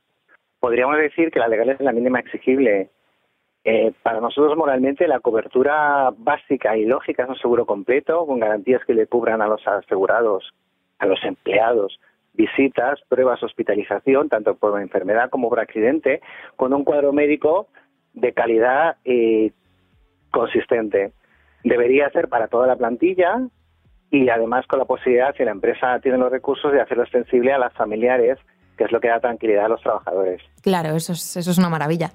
podríamos 0.61 0.97
decir 0.97 1.31
que 1.31 1.41
la 1.41 1.49
legal 1.49 1.69
es 1.69 1.81
la 1.81 1.93
mínima 1.93 2.21
exigible. 2.21 2.91
Eh, 3.65 3.93
para 4.03 4.21
nosotros 4.21 4.57
moralmente 4.57 5.09
la 5.09 5.21
cobertura 5.21 6.13
básica 6.17 6.77
y 6.77 6.85
lógica 6.85 7.25
es 7.25 7.29
un 7.29 7.39
seguro 7.39 7.67
completo 7.67 8.25
con 8.27 8.39
garantías 8.39 8.85
que 8.87 8.95
le 8.95 9.07
cubran 9.07 9.43
a 9.43 9.47
los 9.49 9.67
asegurados, 9.67 10.53
a 10.99 11.07
los 11.07 11.23
empleados, 11.25 11.99
visitas, 12.35 13.01
pruebas, 13.09 13.43
hospitalización, 13.43 14.29
tanto 14.29 14.57
por 14.57 14.81
enfermedad 14.81 15.31
como 15.31 15.49
por 15.49 15.61
accidente, 15.61 16.21
con 16.57 16.73
un 16.73 16.85
cuadro 16.85 17.13
médico 17.13 17.69
de 18.13 18.33
calidad 18.33 18.97
y 19.05 19.53
consistente. 20.31 21.13
Debería 21.63 22.11
ser 22.11 22.29
para 22.29 22.49
toda 22.49 22.67
la 22.67 22.77
plantilla 22.77 23.41
y 24.11 24.29
además 24.29 24.67
con 24.67 24.79
la 24.79 24.85
posibilidad, 24.85 25.35
si 25.37 25.45
la 25.45 25.51
empresa 25.53 25.99
tiene 26.01 26.19
los 26.19 26.31
recursos, 26.31 26.73
de 26.73 26.81
hacerlo 26.81 27.05
extensible 27.05 27.53
a 27.53 27.59
las 27.59 27.73
familiares, 27.75 28.39
que 28.77 28.85
es 28.85 28.93
lo 28.93 29.01
que 29.01 29.09
da 29.09 29.21
tranquilidad 29.21 29.67
a 29.67 29.69
los 29.69 29.81
trabajadores. 29.81 30.43
Claro, 30.63 30.95
eso 30.95 31.13
es, 31.13 31.37
eso 31.37 31.51
es 31.51 31.59
una 31.59 31.69
maravilla. 31.69 32.11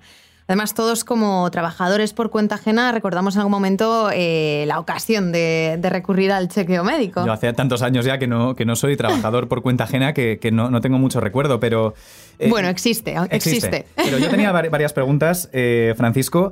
Además, 0.49 0.73
todos 0.73 1.03
como 1.03 1.51
trabajadores 1.51 2.13
por 2.13 2.31
cuenta 2.31 2.55
ajena 2.55 2.91
recordamos 2.91 3.35
en 3.35 3.41
algún 3.41 3.51
momento 3.51 4.09
eh, 4.11 4.63
la 4.65 4.79
ocasión 4.79 5.31
de, 5.31 5.79
recurrir 5.79 6.31
al 6.31 6.47
chequeo 6.47 6.83
médico. 6.83 7.23
Yo 7.23 7.31
hace 7.31 7.53
tantos 7.53 7.83
años 7.83 8.03
ya 8.03 8.17
que 8.17 8.25
no, 8.25 8.55
que 8.55 8.65
no 8.65 8.75
soy 8.75 8.97
trabajador 8.97 9.47
por 9.47 9.61
cuenta 9.61 9.83
ajena 9.83 10.15
que, 10.15 10.39
no, 10.51 10.71
no, 10.71 10.81
tengo 10.81 10.97
mucho 10.97 11.19
recuerdo, 11.19 11.59
pero... 11.59 11.93
Eh, 12.39 12.49
bueno, 12.49 12.67
existe, 12.67 13.15
existe, 13.29 13.85
Pero 13.95 14.17
yo 14.17 14.27
tenía 14.31 14.51
varias 14.51 14.91
preguntas, 14.91 15.49
eh, 15.53 15.93
Francisco. 15.95 16.51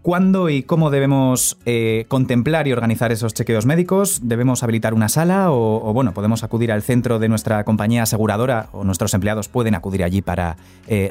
¿Cuándo 0.00 0.48
y 0.48 0.62
cómo 0.62 0.88
debemos 0.88 1.58
contemplar 2.08 2.68
y 2.68 2.72
organizar 2.72 3.12
esos 3.12 3.34
chequeos 3.34 3.66
médicos? 3.66 4.20
¿Debemos 4.22 4.62
habilitar 4.62 4.94
una 4.94 5.10
sala 5.10 5.50
o, 5.50 5.92
bueno, 5.92 6.14
podemos 6.14 6.42
acudir 6.42 6.72
al 6.72 6.80
centro 6.80 7.18
de 7.18 7.28
nuestra 7.28 7.64
compañía 7.64 8.04
aseguradora 8.04 8.70
o 8.72 8.82
nuestros 8.82 9.12
empleados 9.12 9.48
pueden 9.48 9.74
acudir 9.74 10.04
allí 10.04 10.22
para 10.22 10.56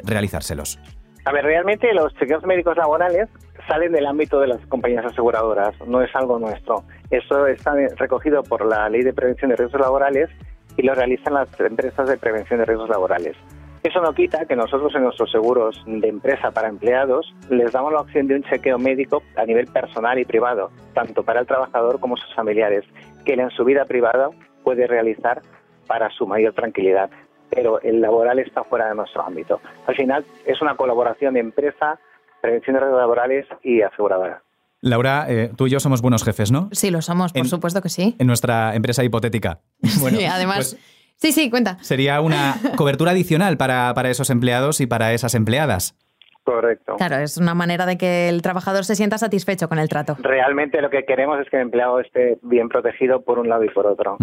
realizárselos? 0.04 0.80
A 1.24 1.32
ver, 1.32 1.44
realmente 1.44 1.92
los 1.92 2.14
chequeos 2.16 2.44
médicos 2.44 2.76
laborales 2.76 3.28
salen 3.68 3.92
del 3.92 4.06
ámbito 4.06 4.40
de 4.40 4.48
las 4.48 4.64
compañías 4.66 5.04
aseguradoras, 5.04 5.74
no 5.86 6.02
es 6.02 6.14
algo 6.16 6.38
nuestro. 6.38 6.82
Eso 7.10 7.46
está 7.46 7.74
recogido 7.96 8.42
por 8.42 8.64
la 8.64 8.88
Ley 8.88 9.02
de 9.02 9.12
Prevención 9.12 9.50
de 9.50 9.56
Riesgos 9.56 9.80
Laborales 9.80 10.30
y 10.76 10.82
lo 10.82 10.94
realizan 10.94 11.34
las 11.34 11.48
empresas 11.60 12.08
de 12.08 12.16
prevención 12.16 12.60
de 12.60 12.64
riesgos 12.64 12.88
laborales. 12.88 13.36
Eso 13.82 14.00
no 14.02 14.12
quita 14.12 14.44
que 14.44 14.56
nosotros 14.56 14.94
en 14.94 15.04
nuestros 15.04 15.30
seguros 15.30 15.82
de 15.86 16.08
empresa 16.08 16.50
para 16.50 16.68
empleados 16.68 17.34
les 17.48 17.72
damos 17.72 17.92
la 17.92 18.00
opción 18.00 18.26
de 18.26 18.36
un 18.36 18.42
chequeo 18.42 18.78
médico 18.78 19.22
a 19.36 19.44
nivel 19.44 19.66
personal 19.68 20.18
y 20.18 20.24
privado, 20.24 20.70
tanto 20.94 21.22
para 21.22 21.40
el 21.40 21.46
trabajador 21.46 21.98
como 21.98 22.16
sus 22.16 22.34
familiares, 22.34 22.84
que 23.24 23.34
él 23.34 23.40
en 23.40 23.50
su 23.50 23.64
vida 23.64 23.86
privada 23.86 24.28
puede 24.64 24.86
realizar 24.86 25.40
para 25.86 26.10
su 26.10 26.26
mayor 26.26 26.52
tranquilidad 26.52 27.10
pero 27.50 27.80
el 27.82 28.00
laboral 28.00 28.38
está 28.38 28.64
fuera 28.64 28.88
de 28.88 28.94
nuestro 28.94 29.22
ámbito. 29.22 29.60
Al 29.86 29.94
final 29.94 30.24
es 30.46 30.60
una 30.62 30.76
colaboración 30.76 31.34
de 31.34 31.40
empresa, 31.40 31.98
prevención 32.40 32.74
de 32.74 32.80
riesgos 32.80 33.00
laborales 33.00 33.46
y 33.62 33.82
aseguradora. 33.82 34.42
Laura, 34.82 35.26
eh, 35.28 35.50
tú 35.56 35.66
y 35.66 35.70
yo 35.70 35.80
somos 35.80 36.00
buenos 36.00 36.24
jefes, 36.24 36.50
¿no? 36.50 36.70
Sí, 36.72 36.90
lo 36.90 37.02
somos, 37.02 37.32
por 37.32 37.46
supuesto 37.46 37.82
que 37.82 37.90
sí. 37.90 38.16
En 38.18 38.26
nuestra 38.26 38.74
empresa 38.74 39.04
hipotética. 39.04 39.60
Bueno, 40.00 40.18
sí, 40.18 40.24
además... 40.24 40.56
Pues 40.56 40.78
sí, 41.16 41.32
sí, 41.32 41.50
cuenta. 41.50 41.76
Sería 41.82 42.20
una 42.20 42.56
cobertura 42.76 43.10
adicional 43.10 43.58
para, 43.58 43.92
para 43.94 44.10
esos 44.10 44.30
empleados 44.30 44.80
y 44.80 44.86
para 44.86 45.12
esas 45.12 45.34
empleadas. 45.34 45.96
Correcto. 46.44 46.96
Claro, 46.96 47.16
es 47.16 47.36
una 47.36 47.54
manera 47.54 47.86
de 47.86 47.98
que 47.98 48.28
el 48.28 48.42
trabajador 48.42 48.84
se 48.84 48.94
sienta 48.94 49.18
satisfecho 49.18 49.68
con 49.68 49.78
el 49.78 49.88
trato. 49.88 50.16
Realmente 50.20 50.80
lo 50.80 50.90
que 50.90 51.04
queremos 51.04 51.38
es 51.40 51.48
que 51.50 51.56
el 51.56 51.62
empleado 51.62 52.00
esté 52.00 52.38
bien 52.42 52.68
protegido 52.68 53.22
por 53.22 53.38
un 53.38 53.48
lado 53.48 53.64
y 53.64 53.68
por 53.68 53.86
otro. 53.86 54.16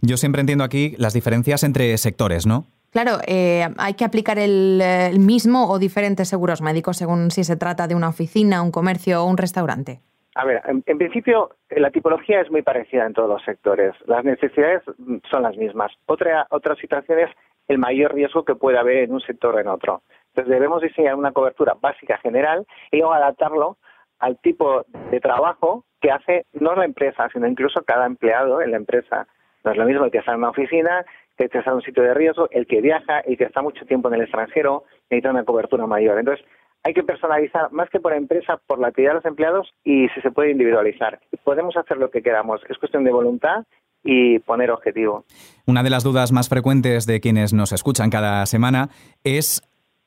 Yo 0.00 0.16
siempre 0.16 0.40
entiendo 0.40 0.64
aquí 0.64 0.94
las 0.98 1.12
diferencias 1.12 1.62
entre 1.62 1.96
sectores, 1.98 2.46
¿no? 2.46 2.66
Claro, 2.90 3.18
eh, 3.26 3.68
hay 3.78 3.94
que 3.94 4.04
aplicar 4.04 4.38
el, 4.38 4.82
mismo 5.20 5.70
o 5.70 5.78
diferentes 5.78 6.28
seguros 6.28 6.60
médicos 6.60 6.96
según 6.96 7.30
si 7.30 7.44
se 7.44 7.56
trata 7.56 7.86
de 7.86 7.94
una 7.94 8.08
oficina, 8.08 8.62
un 8.62 8.72
comercio 8.72 9.22
o 9.22 9.26
un 9.26 9.36
restaurante. 9.36 10.00
A 10.34 10.44
ver, 10.44 10.62
en, 10.66 10.82
en, 10.86 10.98
principio 10.98 11.50
la 11.70 11.90
tipología 11.90 12.40
es 12.40 12.50
muy 12.50 12.62
parecida 12.62 13.06
en 13.06 13.12
todos 13.12 13.28
los 13.28 13.44
sectores. 13.44 13.94
Las 14.06 14.24
necesidades 14.24 14.82
son 15.30 15.42
las 15.42 15.56
mismas. 15.56 15.92
Otra, 16.06 16.46
otra 16.50 16.74
situación 16.76 17.20
es 17.20 17.30
el 17.68 17.78
mayor 17.78 18.14
riesgo 18.14 18.44
que 18.44 18.56
puede 18.56 18.78
haber 18.78 19.04
en 19.04 19.12
un 19.12 19.20
sector 19.20 19.54
o 19.54 19.60
en 19.60 19.68
otro. 19.68 20.02
Debemos 20.46 20.82
diseñar 20.82 21.14
una 21.14 21.32
cobertura 21.32 21.74
básica 21.80 22.18
general 22.18 22.66
y 22.90 23.02
adaptarlo 23.02 23.78
al 24.18 24.38
tipo 24.38 24.84
de 25.10 25.20
trabajo 25.20 25.84
que 26.00 26.10
hace 26.10 26.46
no 26.52 26.74
la 26.74 26.84
empresa, 26.84 27.28
sino 27.32 27.46
incluso 27.46 27.82
cada 27.82 28.06
empleado 28.06 28.60
en 28.60 28.70
la 28.70 28.76
empresa. 28.76 29.26
No 29.64 29.72
es 29.72 29.76
lo 29.76 29.84
mismo 29.84 30.04
el 30.04 30.10
que 30.10 30.18
está 30.18 30.32
en 30.32 30.38
una 30.38 30.50
oficina, 30.50 31.04
que 31.36 31.44
está 31.44 31.62
en 31.70 31.76
un 31.76 31.82
sitio 31.82 32.02
de 32.02 32.14
riesgo, 32.14 32.48
el 32.50 32.66
que 32.66 32.80
viaja, 32.80 33.20
el 33.20 33.36
que 33.36 33.44
está 33.44 33.62
mucho 33.62 33.84
tiempo 33.86 34.08
en 34.08 34.14
el 34.14 34.22
extranjero, 34.22 34.84
necesita 35.10 35.30
una 35.30 35.44
cobertura 35.44 35.86
mayor. 35.86 36.18
Entonces, 36.18 36.44
hay 36.82 36.94
que 36.94 37.02
personalizar 37.02 37.70
más 37.72 37.90
que 37.90 38.00
por 38.00 38.14
empresa, 38.14 38.58
por 38.66 38.78
la 38.78 38.88
actividad 38.88 39.12
de 39.12 39.16
los 39.16 39.24
empleados 39.26 39.74
y 39.84 40.08
si 40.08 40.20
se 40.22 40.30
puede 40.30 40.50
individualizar. 40.50 41.20
Podemos 41.44 41.76
hacer 41.76 41.98
lo 41.98 42.10
que 42.10 42.22
queramos, 42.22 42.62
es 42.68 42.78
cuestión 42.78 43.04
de 43.04 43.12
voluntad 43.12 43.64
y 44.02 44.38
poner 44.40 44.70
objetivo. 44.70 45.24
Una 45.66 45.82
de 45.82 45.90
las 45.90 46.04
dudas 46.04 46.32
más 46.32 46.48
frecuentes 46.48 47.06
de 47.06 47.20
quienes 47.20 47.52
nos 47.52 47.72
escuchan 47.72 48.08
cada 48.08 48.46
semana 48.46 48.88
es 49.24 49.62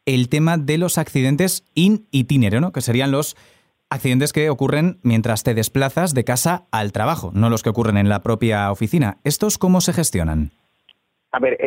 el 0.05 0.29
tema 0.29 0.57
de 0.57 0.77
los 0.77 0.97
accidentes 0.97 1.69
in 1.75 2.07
itinere, 2.11 2.59
¿no? 2.59 2.71
que 2.71 2.81
serían 2.81 3.11
los 3.11 3.35
accidentes 3.89 4.33
que 4.33 4.49
ocurren 4.49 4.97
mientras 5.03 5.43
te 5.43 5.53
desplazas 5.53 6.13
de 6.13 6.23
casa 6.23 6.65
al 6.71 6.91
trabajo, 6.91 7.31
no 7.33 7.49
los 7.49 7.63
que 7.63 7.69
ocurren 7.69 7.97
en 7.97 8.09
la 8.09 8.23
propia 8.23 8.71
oficina. 8.71 9.17
¿Estos 9.23 9.57
cómo 9.57 9.81
se 9.81 9.93
gestionan? 9.93 10.51
A 11.31 11.39
ver, 11.39 11.57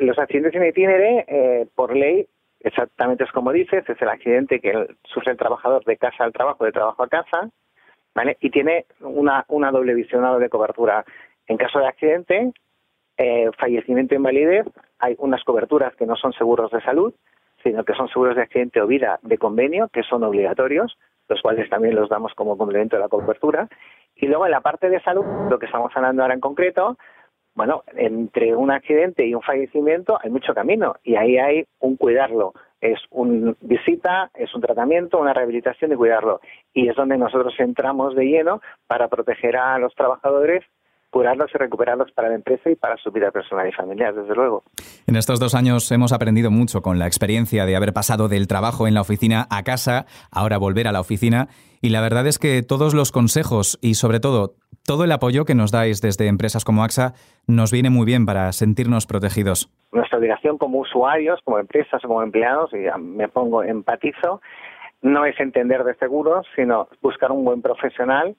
los 0.00 0.18
accidentes 0.18 0.54
in 0.54 0.66
itinere, 0.66 1.24
eh, 1.28 1.66
por 1.74 1.94
ley, 1.96 2.26
exactamente 2.60 3.24
es 3.24 3.32
como 3.32 3.52
dices, 3.52 3.88
es 3.88 4.00
el 4.00 4.08
accidente 4.08 4.60
que 4.60 4.72
sufre 5.04 5.32
el 5.32 5.38
trabajador 5.38 5.84
de 5.84 5.96
casa 5.96 6.24
al 6.24 6.32
trabajo, 6.32 6.64
de 6.64 6.72
trabajo 6.72 7.02
a 7.02 7.08
casa, 7.08 7.50
¿vale? 8.14 8.36
Y 8.40 8.50
tiene 8.50 8.86
una, 9.00 9.44
una 9.48 9.70
doble 9.70 9.94
visionado 9.94 10.38
de 10.38 10.48
cobertura. 10.48 11.04
En 11.46 11.56
caso 11.56 11.78
de 11.78 11.86
accidente, 11.86 12.52
eh, 13.16 13.50
fallecimiento 13.58 14.14
e 14.14 14.18
invalidez, 14.18 14.66
hay 14.98 15.14
unas 15.18 15.42
coberturas 15.44 15.94
que 15.96 16.06
no 16.06 16.16
son 16.16 16.32
seguros 16.32 16.70
de 16.70 16.80
salud, 16.82 17.12
sino 17.62 17.84
que 17.84 17.94
son 17.94 18.08
seguros 18.08 18.36
de 18.36 18.42
accidente 18.42 18.80
o 18.80 18.86
vida 18.86 19.18
de 19.22 19.38
convenio, 19.38 19.88
que 19.88 20.02
son 20.02 20.24
obligatorios, 20.24 20.98
los 21.28 21.40
cuales 21.40 21.68
también 21.70 21.94
los 21.94 22.08
damos 22.08 22.34
como 22.34 22.58
complemento 22.58 22.96
de 22.96 23.02
la 23.02 23.08
cobertura. 23.08 23.68
Y 24.16 24.26
luego 24.26 24.44
en 24.44 24.52
la 24.52 24.60
parte 24.60 24.88
de 24.88 25.00
salud, 25.00 25.24
lo 25.48 25.58
que 25.58 25.66
estamos 25.66 25.92
hablando 25.94 26.22
ahora 26.22 26.34
en 26.34 26.40
concreto, 26.40 26.96
bueno, 27.54 27.82
entre 27.96 28.56
un 28.56 28.70
accidente 28.70 29.26
y 29.26 29.34
un 29.34 29.42
fallecimiento 29.42 30.18
hay 30.22 30.30
mucho 30.30 30.54
camino 30.54 30.96
y 31.02 31.16
ahí 31.16 31.38
hay 31.38 31.66
un 31.80 31.96
cuidarlo. 31.96 32.54
Es 32.80 32.98
una 33.10 33.54
visita, 33.60 34.30
es 34.34 34.52
un 34.54 34.60
tratamiento, 34.62 35.20
una 35.20 35.34
rehabilitación 35.34 35.92
y 35.92 35.96
cuidarlo. 35.96 36.40
Y 36.72 36.88
es 36.88 36.96
donde 36.96 37.18
nosotros 37.18 37.54
entramos 37.58 38.14
de 38.16 38.24
lleno 38.24 38.60
para 38.86 39.08
proteger 39.08 39.56
a 39.56 39.78
los 39.78 39.94
trabajadores 39.94 40.64
curarlos 41.12 41.50
y 41.54 41.58
recuperarlos 41.58 42.10
para 42.12 42.30
la 42.30 42.36
empresa 42.36 42.70
y 42.70 42.74
para 42.74 42.96
su 42.96 43.12
vida 43.12 43.30
personal 43.30 43.68
y 43.68 43.72
familiar, 43.72 44.14
desde 44.14 44.34
luego. 44.34 44.64
En 45.06 45.14
estos 45.14 45.38
dos 45.38 45.54
años 45.54 45.92
hemos 45.92 46.12
aprendido 46.12 46.50
mucho 46.50 46.80
con 46.80 46.98
la 46.98 47.06
experiencia 47.06 47.66
de 47.66 47.76
haber 47.76 47.92
pasado 47.92 48.28
del 48.28 48.48
trabajo 48.48 48.88
en 48.88 48.94
la 48.94 49.02
oficina 49.02 49.46
a 49.50 49.62
casa, 49.62 50.06
ahora 50.32 50.56
volver 50.56 50.88
a 50.88 50.92
la 50.92 51.00
oficina, 51.00 51.48
y 51.82 51.90
la 51.90 52.00
verdad 52.00 52.26
es 52.26 52.38
que 52.38 52.62
todos 52.62 52.94
los 52.94 53.12
consejos 53.12 53.78
y 53.82 53.94
sobre 53.94 54.20
todo 54.20 54.54
todo 54.86 55.04
el 55.04 55.12
apoyo 55.12 55.44
que 55.44 55.54
nos 55.54 55.70
dais 55.70 56.00
desde 56.00 56.26
empresas 56.26 56.64
como 56.64 56.82
AXA 56.82 57.12
nos 57.46 57.70
viene 57.70 57.90
muy 57.90 58.06
bien 58.06 58.24
para 58.24 58.50
sentirnos 58.52 59.06
protegidos. 59.06 59.70
Nuestra 59.92 60.18
obligación 60.18 60.56
como 60.56 60.78
usuarios, 60.78 61.40
como 61.44 61.58
empresas 61.58 62.00
como 62.02 62.22
empleados, 62.22 62.72
y 62.72 62.86
me 62.98 63.28
pongo 63.28 63.62
empatizo, 63.62 64.40
no 65.02 65.26
es 65.26 65.38
entender 65.38 65.84
de 65.84 65.94
seguros, 65.96 66.46
sino 66.56 66.88
buscar 67.02 67.30
un 67.32 67.44
buen 67.44 67.60
profesional 67.60 68.34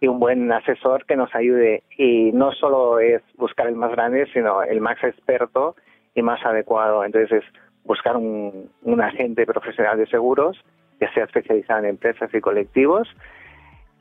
y 0.00 0.08
un 0.08 0.18
buen 0.18 0.50
asesor 0.52 1.04
que 1.06 1.16
nos 1.16 1.34
ayude. 1.34 1.82
Y 1.96 2.32
no 2.32 2.52
solo 2.52 2.98
es 2.98 3.22
buscar 3.36 3.66
el 3.66 3.76
más 3.76 3.92
grande, 3.92 4.26
sino 4.32 4.62
el 4.62 4.80
más 4.80 5.02
experto 5.02 5.76
y 6.14 6.22
más 6.22 6.44
adecuado. 6.44 7.04
Entonces, 7.04 7.42
es 7.42 7.44
buscar 7.84 8.16
un, 8.16 8.70
un 8.82 9.00
agente 9.00 9.46
profesional 9.46 9.98
de 9.98 10.06
seguros 10.06 10.62
que 10.98 11.08
sea 11.08 11.24
especializado 11.24 11.80
en 11.80 11.90
empresas 11.90 12.32
y 12.32 12.40
colectivos 12.40 13.08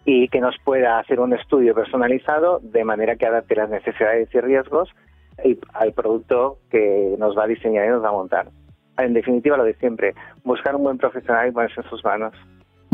y 0.05 0.27
que 0.29 0.39
nos 0.39 0.55
pueda 0.63 0.99
hacer 0.99 1.19
un 1.19 1.33
estudio 1.33 1.73
personalizado 1.73 2.59
de 2.61 2.83
manera 2.83 3.15
que 3.15 3.25
adapte 3.25 3.55
las 3.55 3.69
necesidades 3.69 4.29
y 4.33 4.39
riesgos 4.39 4.89
al 5.73 5.93
producto 5.93 6.59
que 6.69 7.15
nos 7.17 7.37
va 7.37 7.43
a 7.43 7.47
diseñar 7.47 7.85
y 7.85 7.89
nos 7.89 8.03
va 8.03 8.09
a 8.09 8.13
montar. 8.13 8.47
En 8.97 9.13
definitiva, 9.13 9.57
lo 9.57 9.65
de 9.65 9.73
siempre, 9.75 10.13
buscar 10.43 10.75
un 10.75 10.83
buen 10.83 10.97
profesional 10.97 11.49
y 11.49 11.51
ponerse 11.51 11.81
en 11.81 11.89
sus 11.89 12.03
manos. 12.05 12.33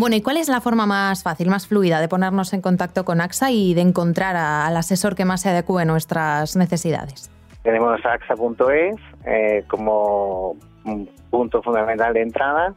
Bueno, 0.01 0.15
¿y 0.15 0.21
cuál 0.23 0.37
es 0.37 0.49
la 0.49 0.61
forma 0.61 0.87
más 0.87 1.21
fácil, 1.21 1.47
más 1.47 1.67
fluida 1.67 2.01
de 2.01 2.07
ponernos 2.07 2.53
en 2.53 2.61
contacto 2.61 3.05
con 3.05 3.21
AXA 3.21 3.51
y 3.51 3.75
de 3.75 3.81
encontrar 3.81 4.35
al 4.35 4.75
asesor 4.75 5.13
que 5.13 5.25
más 5.25 5.41
se 5.41 5.49
adecue 5.49 5.83
a 5.83 5.85
nuestras 5.85 6.55
necesidades? 6.55 7.29
Tenemos 7.61 8.03
AXA.es 8.03 8.95
eh, 9.27 9.63
como 9.67 10.55
un 10.85 11.07
punto 11.29 11.61
fundamental 11.61 12.15
de 12.15 12.23
entrada 12.23 12.73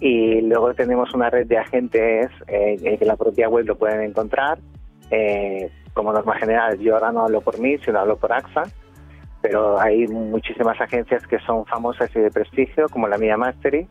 y 0.00 0.40
luego 0.40 0.74
tenemos 0.74 1.14
una 1.14 1.30
red 1.30 1.46
de 1.46 1.58
agentes 1.58 2.28
eh, 2.48 2.96
que 2.98 3.04
la 3.04 3.14
propia 3.14 3.48
web 3.48 3.64
lo 3.64 3.78
pueden 3.78 4.00
encontrar. 4.02 4.58
Eh, 5.12 5.70
como 5.94 6.12
norma 6.12 6.34
general, 6.40 6.76
yo 6.80 6.94
ahora 6.94 7.12
no 7.12 7.26
hablo 7.26 7.40
por 7.40 7.60
mí, 7.60 7.78
sino 7.84 8.00
hablo 8.00 8.16
por 8.16 8.32
AXA. 8.32 8.64
pero 9.42 9.80
hay 9.80 10.08
muchísimas 10.08 10.80
agencias 10.80 11.24
que 11.28 11.38
son 11.38 11.64
famosas 11.66 12.10
y 12.16 12.18
de 12.18 12.32
prestigio, 12.32 12.88
como 12.88 13.06
la 13.06 13.16
mía 13.16 13.36
Mastery, 13.36 13.86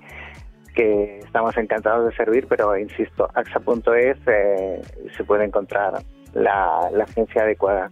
que 0.77 1.19
estamos 1.25 1.57
encantados 1.57 2.05
de 2.05 2.15
servir, 2.15 2.46
pero 2.48 2.77
insisto, 2.77 3.27
AXA.es 3.34 4.17
eh, 4.27 4.81
se 5.17 5.24
puede 5.24 5.43
encontrar 5.43 6.03
la, 6.36 6.81
agencia 7.01 7.41
adecuada. 7.41 7.89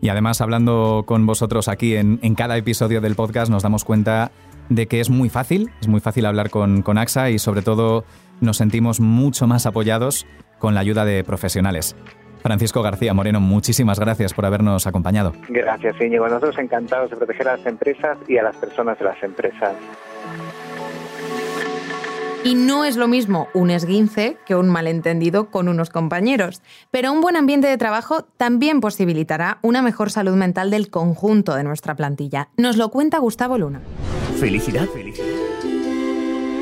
Y 0.00 0.10
además, 0.10 0.40
hablando 0.40 1.02
con 1.06 1.26
vosotros 1.26 1.66
aquí 1.66 1.96
en, 1.96 2.18
cada 2.36 2.56
episodio 2.56 3.00
del 3.00 3.16
podcast, 3.16 3.50
nos 3.50 3.64
damos 3.64 3.84
cuenta 3.84 4.30
de 4.68 4.86
que 4.86 5.00
es 5.00 5.10
muy 5.10 5.28
fácil, 5.28 5.70
es 5.80 5.88
muy 5.88 6.00
fácil 6.00 6.24
hablar 6.24 6.50
con, 6.50 6.82
con 6.82 6.98
AXA 6.98 7.30
y 7.30 7.40
sobre 7.40 7.62
todo 7.62 8.04
nos 8.40 8.58
sentimos 8.58 9.00
mucho 9.00 9.48
más 9.48 9.66
apoyados 9.66 10.24
con 10.60 10.74
la 10.74 10.80
ayuda 10.80 11.04
de 11.04 11.24
profesionales. 11.24 11.96
Francisco 12.42 12.80
García 12.80 13.12
Moreno, 13.12 13.40
muchísimas 13.40 13.98
gracias 13.98 14.32
por 14.32 14.46
habernos 14.46 14.86
acompañado. 14.86 15.32
Gracias, 15.48 16.00
Íñigo. 16.00 16.28
Nosotros 16.28 16.56
encantados 16.58 17.10
de 17.10 17.16
proteger 17.16 17.48
a 17.48 17.56
las 17.56 17.66
empresas 17.66 18.16
y 18.28 18.38
a 18.38 18.44
las 18.44 18.56
personas 18.56 18.98
de 19.00 19.04
las 19.04 19.22
empresas. 19.22 19.74
Y 22.42 22.54
no 22.54 22.86
es 22.86 22.96
lo 22.96 23.06
mismo 23.06 23.48
un 23.52 23.70
esguince 23.70 24.38
que 24.46 24.56
un 24.56 24.68
malentendido 24.68 25.50
con 25.50 25.68
unos 25.68 25.90
compañeros, 25.90 26.62
pero 26.90 27.12
un 27.12 27.20
buen 27.20 27.36
ambiente 27.36 27.68
de 27.68 27.76
trabajo 27.76 28.24
también 28.38 28.80
posibilitará 28.80 29.58
una 29.60 29.82
mejor 29.82 30.10
salud 30.10 30.34
mental 30.34 30.70
del 30.70 30.88
conjunto 30.88 31.54
de 31.54 31.64
nuestra 31.64 31.96
plantilla. 31.96 32.48
Nos 32.56 32.78
lo 32.78 32.88
cuenta 32.88 33.18
Gustavo 33.18 33.58
Luna. 33.58 33.82
Felicidad, 34.38 34.86
felicidad. 34.88 35.26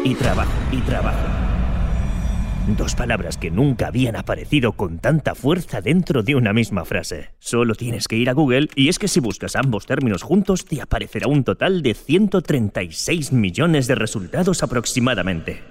Y 0.02 0.14
trabajo, 0.16 0.50
y 0.72 0.80
trabajo. 0.80 1.47
Dos 2.76 2.94
palabras 2.94 3.38
que 3.38 3.50
nunca 3.50 3.86
habían 3.86 4.14
aparecido 4.14 4.72
con 4.72 4.98
tanta 4.98 5.34
fuerza 5.34 5.80
dentro 5.80 6.22
de 6.22 6.34
una 6.34 6.52
misma 6.52 6.84
frase. 6.84 7.30
Solo 7.38 7.74
tienes 7.74 8.08
que 8.08 8.16
ir 8.16 8.28
a 8.28 8.34
Google 8.34 8.68
y 8.74 8.90
es 8.90 8.98
que 8.98 9.08
si 9.08 9.20
buscas 9.20 9.56
ambos 9.56 9.86
términos 9.86 10.22
juntos 10.22 10.66
te 10.66 10.82
aparecerá 10.82 11.28
un 11.28 11.44
total 11.44 11.80
de 11.80 11.94
136 11.94 13.32
millones 13.32 13.86
de 13.86 13.94
resultados 13.94 14.62
aproximadamente. 14.62 15.62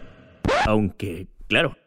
Aunque, 0.66 1.28
claro, 1.48 1.78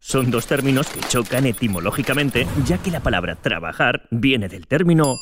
son 0.00 0.30
dos 0.30 0.46
términos 0.46 0.88
que 0.90 1.00
chocan 1.00 1.46
etimológicamente 1.46 2.46
ya 2.66 2.76
que 2.76 2.90
la 2.90 3.00
palabra 3.00 3.36
trabajar 3.36 4.06
viene 4.10 4.48
del 4.48 4.66
término 4.66 5.16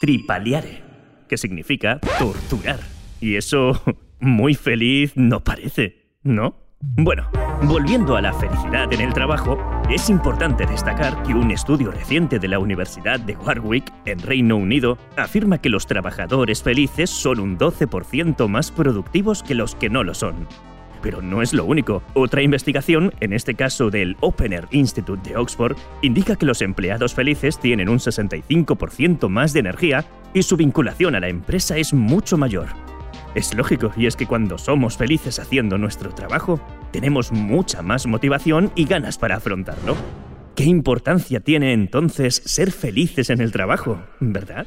tripaliare, 0.00 0.82
que 1.28 1.38
significa 1.38 2.00
torturar. 2.18 2.80
Y 3.20 3.36
eso 3.36 3.80
muy 4.18 4.56
feliz 4.56 5.12
no 5.14 5.44
parece, 5.44 6.16
¿no? 6.24 6.67
Bueno, 6.80 7.28
volviendo 7.62 8.16
a 8.16 8.20
la 8.20 8.32
felicidad 8.32 8.92
en 8.92 9.00
el 9.00 9.12
trabajo, 9.12 9.58
es 9.90 10.08
importante 10.08 10.64
destacar 10.64 11.22
que 11.24 11.34
un 11.34 11.50
estudio 11.50 11.90
reciente 11.90 12.38
de 12.38 12.46
la 12.46 12.60
Universidad 12.60 13.18
de 13.18 13.36
Warwick, 13.36 13.92
en 14.04 14.20
Reino 14.20 14.56
Unido, 14.56 14.96
afirma 15.16 15.58
que 15.58 15.70
los 15.70 15.86
trabajadores 15.86 16.62
felices 16.62 17.10
son 17.10 17.40
un 17.40 17.58
12% 17.58 18.46
más 18.46 18.70
productivos 18.70 19.42
que 19.42 19.56
los 19.56 19.74
que 19.74 19.90
no 19.90 20.04
lo 20.04 20.14
son. 20.14 20.46
Pero 21.02 21.20
no 21.20 21.42
es 21.42 21.52
lo 21.52 21.64
único. 21.64 22.02
Otra 22.14 22.42
investigación, 22.42 23.12
en 23.18 23.32
este 23.32 23.54
caso 23.54 23.90
del 23.90 24.16
Opener 24.20 24.68
Institute 24.70 25.28
de 25.28 25.36
Oxford, 25.36 25.76
indica 26.02 26.36
que 26.36 26.46
los 26.46 26.62
empleados 26.62 27.12
felices 27.12 27.58
tienen 27.58 27.88
un 27.88 27.98
65% 27.98 29.28
más 29.28 29.52
de 29.52 29.60
energía 29.60 30.04
y 30.32 30.42
su 30.42 30.56
vinculación 30.56 31.16
a 31.16 31.20
la 31.20 31.28
empresa 31.28 31.76
es 31.76 31.92
mucho 31.92 32.36
mayor. 32.36 32.87
Es 33.38 33.54
lógico, 33.54 33.92
y 33.96 34.06
es 34.06 34.16
que 34.16 34.26
cuando 34.26 34.58
somos 34.58 34.96
felices 34.96 35.38
haciendo 35.38 35.78
nuestro 35.78 36.12
trabajo, 36.12 36.60
tenemos 36.90 37.30
mucha 37.30 37.82
más 37.82 38.04
motivación 38.08 38.72
y 38.74 38.84
ganas 38.84 39.16
para 39.16 39.36
afrontarlo. 39.36 39.94
¿Qué 40.56 40.64
importancia 40.64 41.38
tiene 41.38 41.72
entonces 41.72 42.42
ser 42.44 42.72
felices 42.72 43.30
en 43.30 43.40
el 43.40 43.52
trabajo, 43.52 44.02
verdad? 44.18 44.66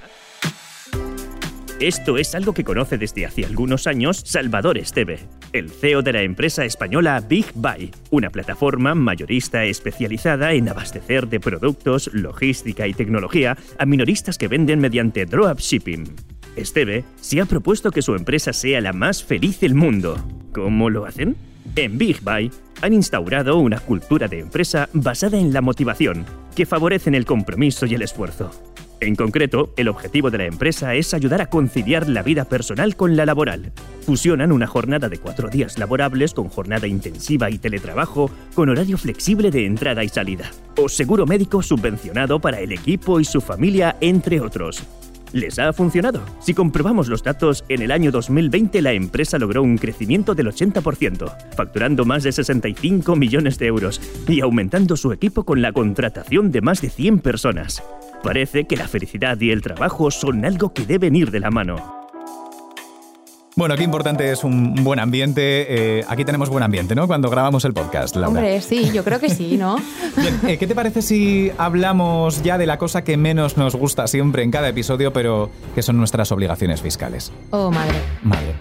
Esto 1.81 2.17
es 2.17 2.33
algo 2.33 2.53
que 2.53 2.63
conoce 2.63 2.97
desde 2.97 3.25
hace 3.25 3.43
algunos 3.43 3.87
años 3.87 4.21
Salvador 4.23 4.77
Esteve, 4.77 5.19
el 5.51 5.69
CEO 5.69 6.01
de 6.01 6.13
la 6.13 6.21
empresa 6.21 6.63
española 6.63 7.19
Big 7.27 7.47
Buy, 7.53 7.91
una 8.09 8.29
plataforma 8.29 8.95
mayorista 8.95 9.65
especializada 9.65 10.53
en 10.53 10.69
abastecer 10.69 11.27
de 11.27 11.41
productos, 11.41 12.09
logística 12.13 12.87
y 12.87 12.93
tecnología 12.93 13.57
a 13.77 13.85
minoristas 13.85 14.37
que 14.37 14.47
venden 14.47 14.79
mediante 14.79 15.25
dropshipping. 15.25 16.05
Esteve 16.55 17.05
se 17.19 17.41
ha 17.41 17.45
propuesto 17.45 17.91
que 17.91 18.01
su 18.01 18.15
empresa 18.15 18.53
sea 18.53 18.81
la 18.81 18.93
más 18.93 19.23
feliz 19.23 19.59
del 19.59 19.75
mundo. 19.75 20.17
¿Cómo 20.53 20.89
lo 20.89 21.05
hacen? 21.05 21.35
En 21.75 21.97
Big 21.97 22.21
Buy 22.21 22.51
han 22.81 22.93
instaurado 22.93 23.57
una 23.57 23.79
cultura 23.79 24.27
de 24.27 24.39
empresa 24.39 24.89
basada 24.93 25.37
en 25.37 25.53
la 25.53 25.61
motivación, 25.61 26.25
que 26.55 26.65
favorecen 26.65 27.15
el 27.15 27.25
compromiso 27.25 27.85
y 27.85 27.95
el 27.95 28.01
esfuerzo. 28.01 28.51
En 28.99 29.15
concreto, 29.15 29.73
el 29.77 29.87
objetivo 29.87 30.29
de 30.29 30.37
la 30.37 30.45
empresa 30.45 30.93
es 30.93 31.15
ayudar 31.15 31.41
a 31.41 31.47
conciliar 31.47 32.07
la 32.07 32.21
vida 32.21 32.45
personal 32.45 32.95
con 32.95 33.15
la 33.15 33.25
laboral. 33.25 33.71
Fusionan 34.05 34.51
una 34.51 34.67
jornada 34.67 35.09
de 35.09 35.17
cuatro 35.17 35.49
días 35.49 35.79
laborables 35.79 36.35
con 36.35 36.49
jornada 36.49 36.85
intensiva 36.85 37.49
y 37.49 37.57
teletrabajo, 37.57 38.29
con 38.53 38.69
horario 38.69 38.99
flexible 38.99 39.49
de 39.49 39.65
entrada 39.65 40.03
y 40.03 40.09
salida, 40.09 40.51
o 40.77 40.87
seguro 40.87 41.25
médico 41.25 41.63
subvencionado 41.63 42.39
para 42.39 42.59
el 42.59 42.73
equipo 42.73 43.19
y 43.19 43.25
su 43.25 43.41
familia, 43.41 43.95
entre 44.01 44.39
otros. 44.39 44.83
¿Les 45.33 45.59
ha 45.59 45.71
funcionado? 45.71 46.21
Si 46.39 46.53
comprobamos 46.53 47.07
los 47.07 47.23
datos, 47.23 47.63
en 47.69 47.81
el 47.81 47.91
año 47.91 48.11
2020 48.11 48.81
la 48.81 48.91
empresa 48.91 49.37
logró 49.37 49.63
un 49.63 49.77
crecimiento 49.77 50.35
del 50.35 50.47
80%, 50.47 51.33
facturando 51.55 52.03
más 52.03 52.23
de 52.23 52.33
65 52.33 53.15
millones 53.15 53.57
de 53.57 53.67
euros 53.67 54.01
y 54.27 54.41
aumentando 54.41 54.97
su 54.97 55.13
equipo 55.13 55.45
con 55.45 55.61
la 55.61 55.71
contratación 55.71 56.51
de 56.51 56.61
más 56.61 56.81
de 56.81 56.89
100 56.89 57.19
personas. 57.19 57.81
Parece 58.23 58.65
que 58.65 58.75
la 58.75 58.87
felicidad 58.87 59.39
y 59.39 59.51
el 59.51 59.61
trabajo 59.61 60.11
son 60.11 60.43
algo 60.43 60.73
que 60.73 60.85
deben 60.85 61.15
ir 61.15 61.31
de 61.31 61.39
la 61.39 61.49
mano. 61.49 62.00
Bueno, 63.55 63.75
qué 63.75 63.83
importante 63.83 64.31
es 64.31 64.43
un 64.43 64.75
buen 64.83 64.99
ambiente. 64.99 65.99
Eh, 65.99 66.05
aquí 66.07 66.23
tenemos 66.23 66.49
buen 66.49 66.63
ambiente, 66.63 66.95
¿no? 66.95 67.05
Cuando 67.07 67.29
grabamos 67.29 67.65
el 67.65 67.73
podcast, 67.73 68.15
Laura. 68.15 68.29
Hombre, 68.29 68.61
sí, 68.61 68.91
yo 68.93 69.03
creo 69.03 69.19
que 69.19 69.29
sí, 69.29 69.57
¿no? 69.57 69.75
Bien, 70.17 70.39
eh, 70.47 70.57
¿qué 70.57 70.67
te 70.67 70.75
parece 70.75 71.01
si 71.01 71.51
hablamos 71.57 72.43
ya 72.43 72.57
de 72.57 72.65
la 72.65 72.77
cosa 72.77 73.03
que 73.03 73.17
menos 73.17 73.57
nos 73.57 73.75
gusta 73.75 74.07
siempre 74.07 74.43
en 74.43 74.51
cada 74.51 74.69
episodio, 74.69 75.11
pero 75.11 75.49
que 75.75 75.81
son 75.81 75.97
nuestras 75.97 76.31
obligaciones 76.31 76.81
fiscales? 76.81 77.31
Oh, 77.49 77.71
madre. 77.71 77.97
Madre. 78.23 78.55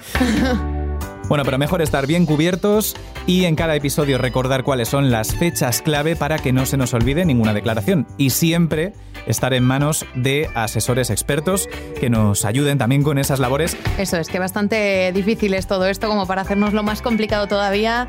Bueno, 1.31 1.45
pero 1.45 1.59
mejor 1.59 1.81
estar 1.81 2.09
bien 2.09 2.27
cubiertos 2.27 2.97
y 3.25 3.45
en 3.45 3.55
cada 3.55 3.77
episodio 3.77 4.19
recordar 4.19 4.65
cuáles 4.65 4.89
son 4.89 5.13
las 5.13 5.33
fechas 5.33 5.81
clave 5.81 6.17
para 6.17 6.41
que 6.41 6.53
no 6.53 6.67
se 6.67 6.77
nos 6.77 6.93
olvide 6.93 7.25
ninguna 7.25 7.55
declaración. 7.55 8.09
Y 8.19 8.31
siempre 8.31 8.95
estar 9.29 9.55
en 9.55 9.63
manos 9.63 10.05
de 10.17 10.51
asesores 10.57 11.09
expertos 11.09 11.69
que 12.01 12.11
nos 12.11 12.45
ayuden 12.45 12.79
también 12.79 13.05
con 13.05 13.17
esas 13.17 13.39
labores. 13.39 13.77
Eso 13.97 14.17
es, 14.17 14.29
que 14.29 14.41
bastante 14.41 15.13
difícil 15.13 15.55
es 15.55 15.69
todo 15.69 15.87
esto 15.87 16.09
como 16.09 16.27
para 16.27 16.43
hacernos 16.43 16.73
lo 16.73 16.83
más 16.83 17.01
complicado 17.01 17.47
todavía 17.47 18.09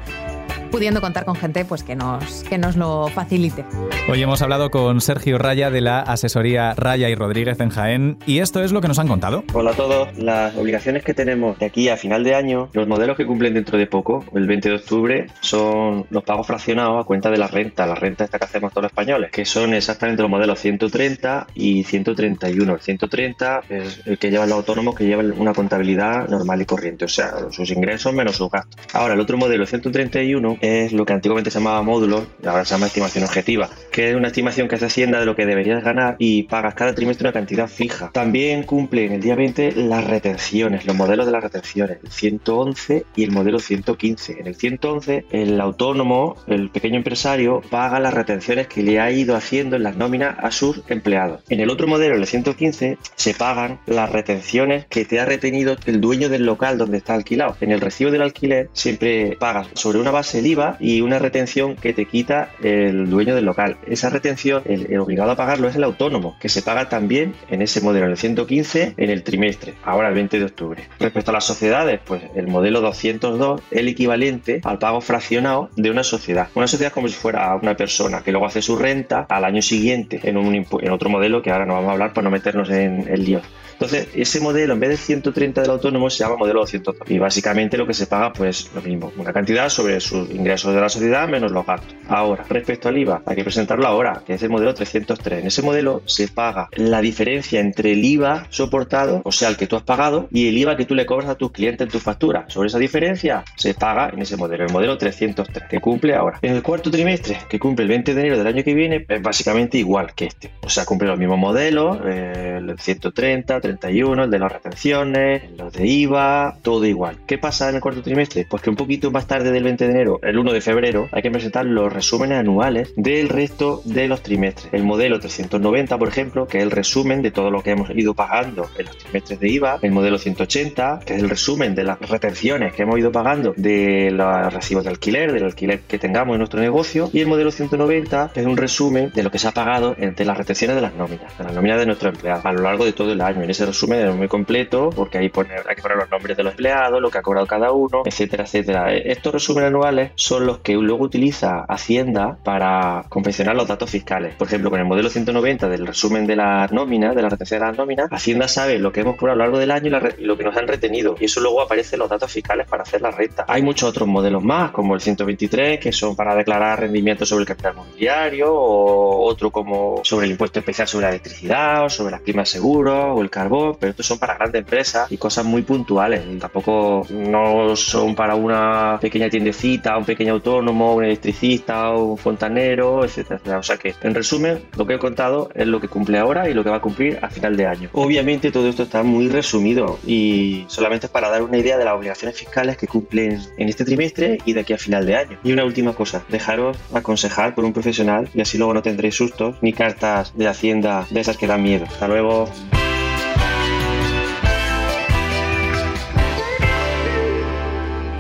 pudiendo 0.72 1.02
contar 1.02 1.26
con 1.26 1.36
gente 1.36 1.66
pues, 1.66 1.84
que, 1.84 1.96
nos, 1.96 2.44
que 2.44 2.58
nos 2.58 2.78
lo 2.78 3.10
facilite. 3.10 3.66
Hoy 4.10 4.24
hemos 4.24 4.42
hablado 4.42 4.72
con 4.72 5.02
Sergio 5.02 5.38
Raya 5.38 5.70
de 5.70 5.82
la 5.82 6.00
asesoría 6.00 6.74
Raya 6.76 7.10
y 7.10 7.16
Rodríguez 7.16 7.60
en 7.60 7.70
Jaén 7.70 8.18
y 8.26 8.40
esto 8.40 8.64
es 8.64 8.72
lo 8.72 8.82
que 8.82 8.88
nos 8.88 8.98
han 8.98 9.08
contado. 9.08 9.44
Hola 9.54 9.72
a 9.72 9.74
todos. 9.74 10.18
Las 10.18 10.56
obligaciones 10.56 11.04
que 11.04 11.14
tenemos 11.14 11.60
de 11.60 11.66
aquí 11.66 11.90
a 11.90 11.98
final 11.98 12.24
de 12.24 12.36
año, 12.36 12.70
los 12.74 12.88
modelos 12.88 13.18
que 13.18 13.26
cumplen 13.26 13.54
dentro 13.54 13.78
de 13.78 13.86
poco, 13.86 14.24
el 14.34 14.48
20 14.48 14.70
de 14.70 14.76
octubre, 14.76 15.28
son 15.42 16.06
los 16.10 16.24
pagos 16.24 16.48
fraccionados 16.48 17.02
a 17.02 17.06
cuenta 17.06 17.30
de 17.30 17.38
la 17.38 17.48
renta, 17.48 17.86
la 17.86 17.96
renta 17.96 18.24
esta 18.24 18.40
que 18.40 18.46
hacemos 18.46 18.72
todos 18.72 18.84
los 18.84 18.92
españoles, 18.92 19.32
que 19.32 19.46
son 19.46 19.74
exactamente 19.74 20.22
los 20.22 20.32
modelos 20.32 20.60
130 20.60 21.48
y 21.54 21.84
131. 21.84 22.74
El 22.74 22.80
130 22.80 23.62
es 23.70 24.02
el 24.06 24.18
que 24.18 24.32
lleva 24.32 24.46
los 24.46 24.58
autónomos 24.58 24.96
que 24.96 25.06
llevan 25.06 25.34
una 25.38 25.54
contabilidad 25.54 26.28
normal 26.30 26.62
y 26.62 26.66
corriente, 26.66 27.06
o 27.06 27.10
sea, 27.10 27.34
sus 27.52 27.70
ingresos 27.72 28.14
menos 28.14 28.38
sus 28.38 28.50
gastos. 28.50 28.80
Ahora, 28.94 29.14
el 29.14 29.20
otro 29.20 29.38
modelo 29.38 29.66
131 29.66 30.58
es 30.62 30.94
lo 30.94 31.06
que 31.06 31.14
antiguamente 31.14 31.52
se 31.52 31.60
llamaba 31.60 31.82
módulo, 31.82 32.26
ahora 32.46 32.66
se 32.66 32.76
llama 32.76 32.88
estimación 32.88 33.24
objetiva, 33.24 33.70
que 33.92 34.10
es 34.10 34.16
una 34.16 34.28
estimación 34.28 34.68
que 34.68 34.76
hace 34.76 34.86
Hacienda 34.86 35.20
de 35.20 35.26
lo 35.26 35.36
que 35.36 35.46
deberías 35.46 35.84
ganar 35.84 36.16
y 36.20 36.44
pagas 36.44 36.74
cada 36.74 36.94
trimestre 36.94 37.28
una 37.28 37.34
cantidad 37.34 37.68
fija. 37.68 38.12
También 38.14 38.64
cumple 38.64 39.06
en 39.06 39.14
el 39.14 39.22
día 39.22 39.36
20 39.36 39.74
las 39.74 40.04
retenciones, 40.06 40.86
los 40.86 40.96
modelos 40.96 41.26
de 41.26 41.32
las 41.32 41.44
retenciones, 41.44 42.00
el 42.04 42.12
111 42.12 43.06
y 43.16 43.24
el 43.24 43.32
modelo 43.32 43.60
115. 43.60 44.38
En 44.40 44.48
el 44.48 44.56
111, 44.56 45.26
el 45.32 45.62
autónomo, 45.62 46.36
el 46.48 46.70
pequeño 46.70 46.98
empresario, 46.98 47.62
paga 47.70 48.00
las 48.00 48.14
retenciones 48.14 48.68
que 48.68 48.84
le 48.84 49.00
ha 49.00 49.12
ido 49.12 49.36
haciendo 49.36 49.78
en 49.78 49.84
las 49.84 49.96
nóminas 49.96 50.36
a 50.40 50.52
sus 50.52 50.82
empleados. 50.88 51.42
En 51.50 51.60
el 51.60 51.70
otro 51.70 51.88
modelo, 51.88 52.16
el 52.16 52.28
115, 52.28 52.98
se 53.16 53.34
pagan 53.34 53.80
las 53.86 54.12
retenciones 54.12 54.86
que 54.88 55.06
te 55.06 55.20
ha 55.20 55.26
retenido 55.26 55.78
el 55.86 56.02
dueño 56.02 56.30
del 56.30 56.46
local 56.46 56.78
donde 56.78 56.98
está 56.98 57.14
alquilado. 57.14 57.56
En 57.62 57.72
el 57.72 57.82
recibo 57.82 58.12
del 58.12 58.22
alquiler 58.22 58.70
siempre 58.74 59.38
pagas 59.40 59.68
sobre 59.74 60.00
una 60.00 60.12
base 60.12 60.42
de 60.56 60.62
y 60.80 61.02
una 61.02 61.20
retención 61.20 61.76
que 61.76 61.94
te 61.94 62.06
quita 62.06 62.50
el 62.62 63.10
dueño 63.10 63.36
del 63.36 63.46
local. 63.46 63.78
Esa 63.88 64.10
retención, 64.10 64.64
el, 64.66 65.00
obligado 65.00 65.32
a 65.32 65.36
pagarlo 65.36 65.68
es 65.68 65.76
el 65.76 65.84
autónomo, 65.84 66.36
que 66.40 66.50
se 66.50 66.62
paga 66.62 66.90
también 66.90 67.34
en 67.50 67.62
ese 67.62 67.82
modelo, 67.82 68.06
en 68.06 68.12
el 68.12 68.18
115, 68.18 68.96
en 68.98 69.10
el 69.10 69.24
trimestre, 69.24 69.76
ahora 69.84 70.10
el 70.10 70.16
20 70.16 70.40
de 70.40 70.46
octubre. 70.46 70.84
Respecto 71.00 71.32
a 71.32 71.34
las 71.34 71.46
sociedades, 71.46 72.00
pues 72.06 72.24
el 72.36 72.48
modelo 72.48 72.82
202 72.82 73.62
es 73.72 73.80
el 73.80 73.88
equivalente 73.88 74.62
al 74.64 74.80
pago 74.80 75.02
fraccionado 75.02 75.70
de 75.76 75.90
una 75.90 76.04
sociedad. 76.04 76.50
Una 76.56 76.68
sociedad 76.68 76.92
como 76.92 77.08
si 77.08 77.16
fuera 77.16 77.56
una 77.56 77.76
persona 77.76 78.22
que 78.24 78.32
luego 78.32 78.46
hace 78.46 78.62
su 78.62 78.76
renta 78.76 79.26
al 79.30 79.46
año 79.46 79.62
siguiente 79.62 80.20
en, 80.24 80.38
un, 80.38 80.54
en 80.56 80.92
otro 80.92 81.10
modelo 81.10 81.42
que 81.42 81.52
ahora 81.52 81.66
no 81.66 81.74
vamos 81.74 81.90
a 81.90 81.94
hablar 81.94 82.14
para 82.14 82.26
no 82.26 82.32
meternos 82.32 82.70
en 82.70 83.08
el 83.08 83.26
lío 83.26 83.42
Entonces, 83.82 84.10
ese 84.14 84.40
modelo, 84.42 84.74
en 84.74 84.80
vez 84.80 84.92
de 84.92 84.98
130 84.98 85.62
del 85.64 85.72
autónomo, 85.72 86.08
se 86.12 86.24
llama 86.24 86.36
modelo 86.36 86.60
202. 86.60 87.10
Y 87.10 87.18
básicamente 87.18 87.80
lo 87.80 87.88
que 87.88 87.96
se 87.96 88.06
paga, 88.06 88.32
pues 88.32 88.70
lo 88.76 88.82
mismo, 88.84 89.12
una 89.18 89.34
cantidad 89.34 89.70
sobre 89.70 90.00
sus 90.00 90.30
ingresos 90.30 90.76
de 90.76 90.82
la 90.82 90.88
sociedad 90.88 91.28
menos 91.28 91.52
los 91.52 91.66
gastos. 91.66 91.96
Ahora, 92.08 92.46
respecto 92.48 92.90
al 92.90 93.00
IVA, 93.00 93.24
hay 93.26 93.38
que 93.38 93.44
presentarlo 93.44 93.88
ahora, 93.88 94.22
que 94.24 94.36
es 94.36 94.44
el 94.44 94.52
modelo 94.52 94.76
303. 94.76 95.40
En 95.40 95.48
ese 95.48 95.64
modelo 95.64 96.04
se 96.06 96.28
paga 96.28 96.70
la 96.76 97.02
diferencia 97.02 97.60
entre 97.60 97.94
el 97.94 98.06
IVA 98.06 98.46
soportado, 98.52 99.24
o 99.26 99.32
sea, 99.32 99.50
el 99.50 99.58
que 99.58 99.66
tú 99.66 99.76
has 99.76 99.82
pagado, 99.82 100.28
y 100.32 100.48
el 100.48 100.60
IVA 100.60 100.78
que 100.78 100.86
tú 100.86 100.94
le 100.94 101.08
cobras 101.08 101.30
a 101.30 101.36
tus 101.36 101.52
clientes 101.52 101.88
en 101.88 101.92
tu 101.92 101.98
factura. 101.98 102.46
Sobre 102.50 102.68
esa 102.68 102.78
diferencia 102.78 103.44
se 103.56 103.74
paga 103.74 104.12
en 104.14 104.22
ese 104.22 104.38
modelo, 104.38 104.64
el 104.64 104.72
modelo 104.72 104.96
303, 104.96 105.64
que 105.68 105.80
cumple 105.80 106.14
ahora. 106.14 106.38
En 106.44 106.54
el 106.54 106.62
cuarto 106.62 106.92
trimestre, 106.92 107.40
que 107.50 107.58
cumple 107.58 107.82
el 107.82 107.90
20 107.90 108.14
de 108.14 108.22
enero 108.22 108.38
del 108.38 108.46
año 108.46 108.64
que 108.64 108.76
viene, 108.76 109.08
es 109.10 109.22
básicamente 109.24 109.80
igual 109.80 110.14
que 110.14 110.26
este. 110.26 110.52
O 110.62 110.70
sea, 110.70 110.86
cumple 110.86 111.08
los 111.08 111.18
mismos 111.18 111.40
modelos, 111.40 111.98
eh, 112.06 112.60
el 112.60 112.78
130, 112.78 113.60
31, 113.78 114.26
el 114.26 114.32
de 114.32 114.40
las 114.40 114.52
retenciones, 114.52 115.44
los 115.58 115.72
de 115.74 115.88
IVA, 115.88 116.58
todo 116.62 116.86
igual. 116.86 117.18
¿Qué 117.26 117.38
pasa 117.38 117.70
en 117.70 117.76
el 117.76 117.82
cuarto 117.82 118.02
trimestre? 118.02 118.46
Pues 118.50 118.62
que 118.62 118.70
un 118.70 118.76
poquito 118.76 119.12
más 119.12 119.28
tarde 119.28 119.52
del 119.52 119.64
20 119.64 119.86
de 119.86 119.92
enero, 119.92 120.20
el 120.24 120.38
1 120.38 120.54
de 120.54 120.62
febrero, 120.62 121.10
hay 121.12 121.22
que 121.22 121.32
presentar 121.32 121.66
los 121.66 121.92
resúmenes 121.92 122.40
anuales 122.40 122.94
del 122.96 123.30
resto 123.30 123.82
de 123.86 124.08
los 124.08 124.22
trimestres. 124.22 124.74
El 124.74 124.84
modelo 124.84 125.20
390, 125.20 125.98
por 125.98 126.08
ejemplo, 126.08 126.48
que 126.48 126.58
es 126.58 126.64
el 126.64 126.72
resumen 126.72 127.22
de 127.22 127.32
todo 127.32 127.52
lo 127.52 127.62
que 127.62 127.72
hemos 127.72 127.90
ido 127.92 128.14
pagando 128.14 128.70
en 128.78 128.86
los 128.86 128.98
trimestres 128.98 129.40
de 129.40 129.50
IVA. 129.50 129.80
El 129.82 129.92
modelo 129.92 130.18
180, 130.18 131.00
que 131.06 131.16
es 131.16 131.24
el 131.24 131.30
resumen 131.30 131.76
de 131.76 131.84
las 131.84 132.00
retenciones 132.00 132.74
que 132.74 132.84
hemos 132.84 133.00
ido 133.00 133.12
pagando 133.12 133.54
de 133.56 134.12
los 134.12 134.54
recibos 134.54 134.84
de 134.84 134.90
alquiler, 134.90 135.32
del 135.32 135.46
alquiler 135.46 135.82
que 135.82 135.98
tengamos 135.98 136.34
en 136.34 136.40
nuestro 136.40 136.60
negocio. 136.60 137.10
Y 137.14 137.20
el 137.20 137.28
modelo 137.28 137.52
190, 137.52 138.32
que 138.34 138.42
es 138.42 138.46
un 138.46 138.58
resumen 138.58 139.12
de 139.14 139.24
lo 139.24 139.32
que 139.32 139.40
se 139.40 139.48
ha 139.48 139.52
pagado 139.52 139.96
entre 139.98 140.26
las 140.26 140.38
retenciones 140.38 140.76
de 140.76 140.82
las 140.82 140.94
nóminas, 140.96 141.38
de 141.38 141.44
las 141.44 141.54
nóminas 141.54 141.80
de 141.80 141.86
nuestros 141.86 142.14
empleados 142.14 142.46
a 142.46 142.52
lo 142.52 142.62
largo 142.62 142.86
de 142.86 142.94
todo 142.94 143.12
el 143.12 143.22
año. 143.22 143.44
Resumen 143.66 144.08
es 144.08 144.16
muy 144.16 144.28
completo 144.28 144.90
porque 144.96 145.18
ahí 145.18 145.30
poner, 145.30 145.64
hay 145.68 145.76
que 145.76 145.82
poner 145.82 145.98
los 145.98 146.10
nombres 146.10 146.38
de 146.38 146.44
los 146.44 146.54
empleados, 146.54 147.02
lo 147.02 147.10
que 147.10 147.18
ha 147.18 147.22
cobrado 147.22 147.48
cada 147.48 147.72
uno, 147.72 148.04
etcétera, 148.06 148.44
etcétera. 148.44 148.94
Estos 148.94 149.34
resúmenes 149.34 149.70
anuales 149.70 150.12
son 150.16 150.46
los 150.46 150.60
que 150.60 150.74
luego 150.74 151.04
utiliza 151.04 151.66
Hacienda 151.68 152.38
para 152.44 153.06
confeccionar 153.10 153.56
los 153.56 153.68
datos 153.68 153.90
fiscales. 153.90 154.36
Por 154.36 154.48
ejemplo, 154.48 154.70
con 154.70 154.80
el 154.80 154.86
modelo 154.86 155.10
190 155.10 155.70
del 155.70 155.88
resumen 155.88 156.28
de 156.28 156.36
las 156.36 156.72
nóminas, 156.72 157.16
de 157.16 157.22
la 157.22 157.30
retención 157.30 157.60
de 157.60 157.66
las 157.68 157.78
nóminas, 157.78 158.08
Hacienda 158.12 158.48
sabe 158.48 158.80
lo 158.80 158.92
que 158.92 159.02
hemos 159.02 159.16
cobrado 159.16 159.36
a 159.36 159.38
lo 159.38 159.44
largo 159.44 159.60
del 159.60 159.72
año 159.72 159.88
y, 160.18 160.24
lo 160.24 160.38
que 160.38 160.44
nos 160.44 160.56
han 160.58 160.68
retenido. 160.68 161.16
Y 161.20 161.26
eso 161.26 161.40
luego 161.42 161.62
aparece 161.62 161.96
en 161.96 162.00
los 162.00 162.10
datos 162.10 162.32
fiscales 162.32 162.68
para 162.68 162.84
hacer 162.84 163.02
la 163.02 163.12
renta. 163.12 163.46
Hay 163.48 163.62
muchos 163.62 163.90
otros 163.90 164.08
modelos 164.08 164.44
más, 164.44 164.72
como 164.72 164.96
el 164.96 165.02
123, 165.02 165.80
que 165.80 165.92
son 165.92 166.16
para 166.16 166.36
declarar 166.36 166.80
rendimientos 166.80 167.30
sobre 167.30 167.42
el 167.42 167.48
capital 167.48 167.76
mobiliario, 167.76 168.54
o 168.54 169.26
otro 169.26 169.52
como 169.52 170.02
sobre 170.04 170.26
el 170.26 170.32
impuesto 170.32 170.60
especial 170.60 170.88
sobre 170.88 171.04
la 171.04 171.10
electricidad, 171.10 171.86
o 171.86 171.90
sobre 171.90 172.12
las 172.12 172.22
primas 172.22 172.50
seguros, 172.50 173.18
o 173.18 173.22
el 173.22 173.30
pero 173.50 173.92
estos 173.92 174.06
son 174.06 174.20
para 174.20 174.36
grandes 174.36 174.60
empresas 174.60 175.12
y 175.12 175.18
cosas 175.18 175.46
muy 175.46 175.62
puntuales. 175.62 176.24
Tampoco 176.40 177.06
no 177.10 177.76
son 177.76 178.16
para 178.16 178.36
una 178.36 178.98
pequeña 179.00 179.30
tiendecita, 179.30 179.98
un 179.98 180.06
pequeño 180.06 180.34
autónomo, 180.34 180.96
un 180.96 181.04
electricista, 181.04 181.92
un 181.92 182.18
fontanero, 182.18 183.04
etcétera, 183.04 183.60
O 183.60 183.64
sea 183.64 183.78
que, 183.78 183.96
en 184.02 184.16
resumen, 184.16 184.64
lo 184.78 184.86
que 184.86 184.96
he 184.96 185.00
contado 185.00 185.50
es 185.54 185.68
lo 185.68 185.80
que 185.80 185.88
cumple 185.88 186.18
ahora 186.18 186.50
y 186.50 186.54
lo 186.54 186.64
que 186.64 186.70
va 186.70 186.78
a 186.78 186.82
cumplir 186.82 187.20
a 187.22 187.30
final 187.30 187.56
de 187.58 187.66
año. 187.66 187.90
Obviamente 187.94 188.52
todo 188.52 188.68
esto 188.68 188.84
está 188.84 189.04
muy 189.04 189.30
resumido 189.30 190.00
y 190.06 190.66
solamente 190.68 191.08
es 191.08 191.12
para 191.12 191.30
dar 191.30 191.42
una 191.44 191.58
idea 191.58 191.78
de 191.78 191.86
las 191.86 191.94
obligaciones 191.94 192.38
fiscales 192.38 192.78
que 192.78 192.88
cumplen 192.88 193.42
en 193.58 193.70
este 193.70 193.86
trimestre 193.86 194.38
y 194.46 194.54
de 194.54 194.62
aquí 194.62 194.74
a 194.74 194.78
final 194.78 195.06
de 195.06 195.16
año. 195.16 195.40
Y 195.44 195.52
una 195.52 195.66
última 195.66 195.94
cosa, 195.94 196.24
dejaros 196.30 196.78
aconsejar 196.94 197.56
por 197.56 197.66
un 197.66 197.74
profesional 197.74 198.30
y 198.34 198.42
así 198.42 198.58
luego 198.58 198.74
no 198.74 198.82
tendréis 198.82 199.16
sustos 199.16 199.56
ni 199.62 199.74
cartas 199.74 200.36
de 200.36 200.48
Hacienda 200.48 201.06
de 201.10 201.20
esas 201.20 201.38
que 201.38 201.48
dan 201.48 201.64
miedo. 201.64 201.86
Hasta 201.86 202.08
luego. 202.08 202.50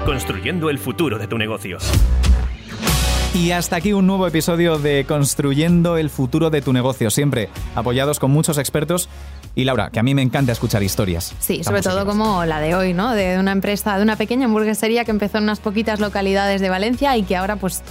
Construyendo 0.06 0.72
el 0.72 0.80
futuro 0.80 1.20
de 1.20 1.28
tu 1.28 1.38
negocio. 1.38 1.78
Y 3.36 3.52
hasta 3.52 3.76
aquí 3.76 3.94
un 3.94 4.08
nuevo 4.08 4.26
episodio 4.26 4.80
de 4.80 5.06
Construyendo 5.06 5.96
el 5.96 6.10
futuro 6.10 6.50
de 6.50 6.62
tu 6.62 6.74
negocio, 6.74 7.12
siempre 7.12 7.50
apoyados 7.76 8.20
con 8.20 8.32
muchos 8.32 8.58
expertos. 8.58 9.10
Y 9.54 9.64
Laura, 9.64 9.90
que 9.92 10.00
a 10.00 10.04
mí 10.04 10.16
me 10.16 10.22
encanta 10.22 10.52
escuchar 10.54 10.82
historias. 10.82 11.36
Sí, 11.40 11.64
sobre 11.64 11.82
todo 11.82 12.06
como 12.06 12.44
la 12.46 12.60
de 12.60 12.74
hoy, 12.74 12.94
¿no? 12.94 13.14
De 13.14 13.38
una 13.38 13.52
empresa, 13.52 13.96
de 13.98 14.04
una 14.04 14.16
pequeña 14.16 14.46
hamburguesería 14.46 15.06
que 15.06 15.12
empezó 15.12 15.38
en 15.38 15.44
unas 15.44 15.60
poquitas 15.60 16.00
localidades 16.00 16.62
de 16.62 16.70
Valencia 16.70 17.16
y 17.16 17.24
que 17.24 17.36
ahora 17.36 17.58
pues 17.58 17.84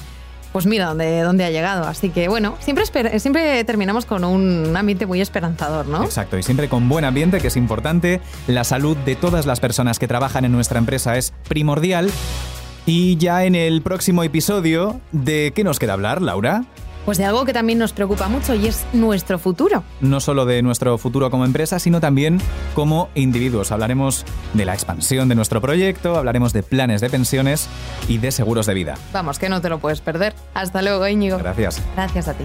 pues 0.52 0.66
mira 0.66 0.86
dónde, 0.86 1.20
dónde 1.20 1.44
ha 1.44 1.50
llegado. 1.50 1.86
Así 1.86 2.10
que 2.10 2.28
bueno, 2.28 2.56
siempre, 2.60 2.84
siempre 3.18 3.64
terminamos 3.64 4.04
con 4.04 4.24
un 4.24 4.76
ambiente 4.76 5.06
muy 5.06 5.20
esperanzador, 5.20 5.86
¿no? 5.86 6.04
Exacto, 6.04 6.38
y 6.38 6.42
siempre 6.42 6.68
con 6.68 6.88
buen 6.88 7.04
ambiente, 7.04 7.40
que 7.40 7.48
es 7.48 7.56
importante. 7.56 8.20
La 8.46 8.64
salud 8.64 8.96
de 8.98 9.16
todas 9.16 9.46
las 9.46 9.60
personas 9.60 9.98
que 9.98 10.08
trabajan 10.08 10.44
en 10.44 10.52
nuestra 10.52 10.78
empresa 10.78 11.16
es 11.16 11.32
primordial. 11.48 12.10
Y 12.86 13.16
ya 13.18 13.44
en 13.44 13.54
el 13.54 13.82
próximo 13.82 14.24
episodio, 14.24 15.00
¿de 15.12 15.52
qué 15.54 15.64
nos 15.64 15.78
queda 15.78 15.92
hablar, 15.92 16.22
Laura? 16.22 16.64
Pues 17.04 17.18
de 17.18 17.24
algo 17.24 17.44
que 17.44 17.52
también 17.52 17.78
nos 17.78 17.92
preocupa 17.92 18.28
mucho 18.28 18.54
y 18.54 18.66
es 18.66 18.84
nuestro 18.92 19.38
futuro. 19.38 19.82
No 20.00 20.20
solo 20.20 20.44
de 20.44 20.62
nuestro 20.62 20.96
futuro 20.98 21.30
como 21.30 21.44
empresa, 21.44 21.78
sino 21.78 22.00
también 22.00 22.38
como 22.74 23.08
individuos. 23.14 23.72
Hablaremos 23.72 24.24
de 24.54 24.64
la 24.64 24.74
expansión 24.74 25.28
de 25.28 25.34
nuestro 25.34 25.60
proyecto, 25.60 26.16
hablaremos 26.16 26.52
de 26.52 26.62
planes 26.62 27.00
de 27.00 27.10
pensiones 27.10 27.68
y 28.08 28.18
de 28.18 28.32
seguros 28.32 28.66
de 28.66 28.74
vida. 28.74 28.94
Vamos, 29.12 29.38
que 29.38 29.48
no 29.48 29.60
te 29.60 29.68
lo 29.68 29.78
puedes 29.78 30.00
perder. 30.00 30.34
Hasta 30.54 30.82
luego, 30.82 31.06
Íñigo. 31.06 31.38
Gracias. 31.38 31.82
Gracias 31.94 32.28
a 32.28 32.34
ti. 32.34 32.44